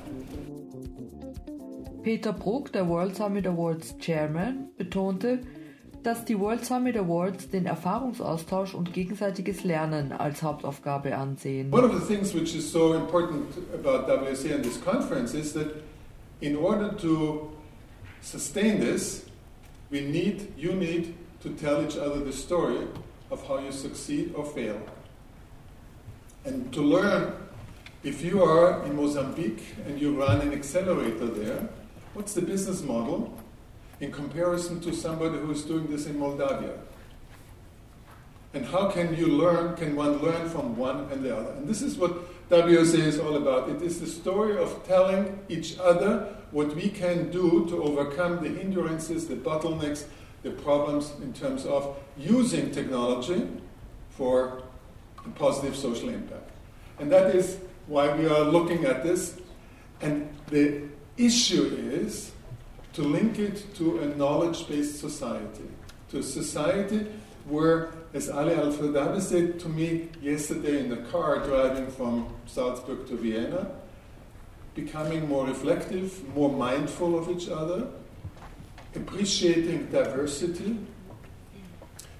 [2.01, 5.41] Peter Bruck, der World Summit Awards Chairman, betonte,
[6.01, 11.71] dass die World Summit Awards den Erfahrungsaustausch und gegenseitiges Lernen als Hauptaufgabe ansehen.
[11.71, 15.67] One of the things which is so important about WSA and this conference is that
[16.41, 17.53] in order to
[18.21, 19.25] sustain this,
[19.89, 21.13] we need, you need
[21.43, 22.87] to tell each other the story
[23.29, 24.81] of how you succeed or fail.
[26.45, 27.33] And to learn,
[28.03, 31.69] if you are in Mozambique and you run an accelerator there,
[32.13, 33.37] what's the business model
[33.99, 36.77] in comparison to somebody who is doing this in Moldavia?
[38.53, 41.53] And how can you learn, can one learn from one and the other?
[41.53, 43.69] And this is what WSA is all about.
[43.69, 48.49] It is the story of telling each other what we can do to overcome the
[48.49, 50.05] hindrances, the bottlenecks,
[50.43, 53.47] the problems in terms of using technology
[54.11, 54.63] for
[55.25, 56.49] a positive social impact.
[56.99, 59.39] And that is why we are looking at this.
[60.01, 60.83] And the
[61.17, 62.31] issue is
[62.93, 65.69] to link it to a knowledge based society,
[66.09, 67.07] to a society
[67.45, 73.07] where, as Ali Al Firdabi said to me yesterday in the car driving from Salzburg
[73.07, 73.71] to Vienna,
[74.75, 77.87] becoming more reflective, more mindful of each other,
[78.95, 80.77] appreciating diversity,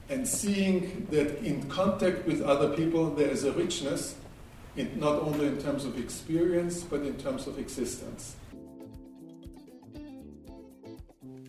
[0.09, 4.15] and seeing that in contact with other people there is a richness,
[4.75, 8.35] in, not only in terms of experience, but in terms of existence.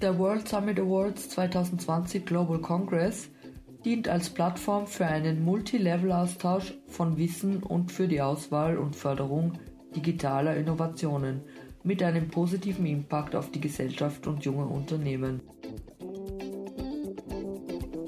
[0.01, 3.29] Der World Summit Awards 2020 Global Congress
[3.85, 9.59] dient als Plattform für einen Multilevel-Austausch von Wissen und für die Auswahl und Förderung
[9.95, 11.43] digitaler Innovationen
[11.85, 15.41] mit einem positiven Impact auf die Gesellschaft und junge Unternehmen.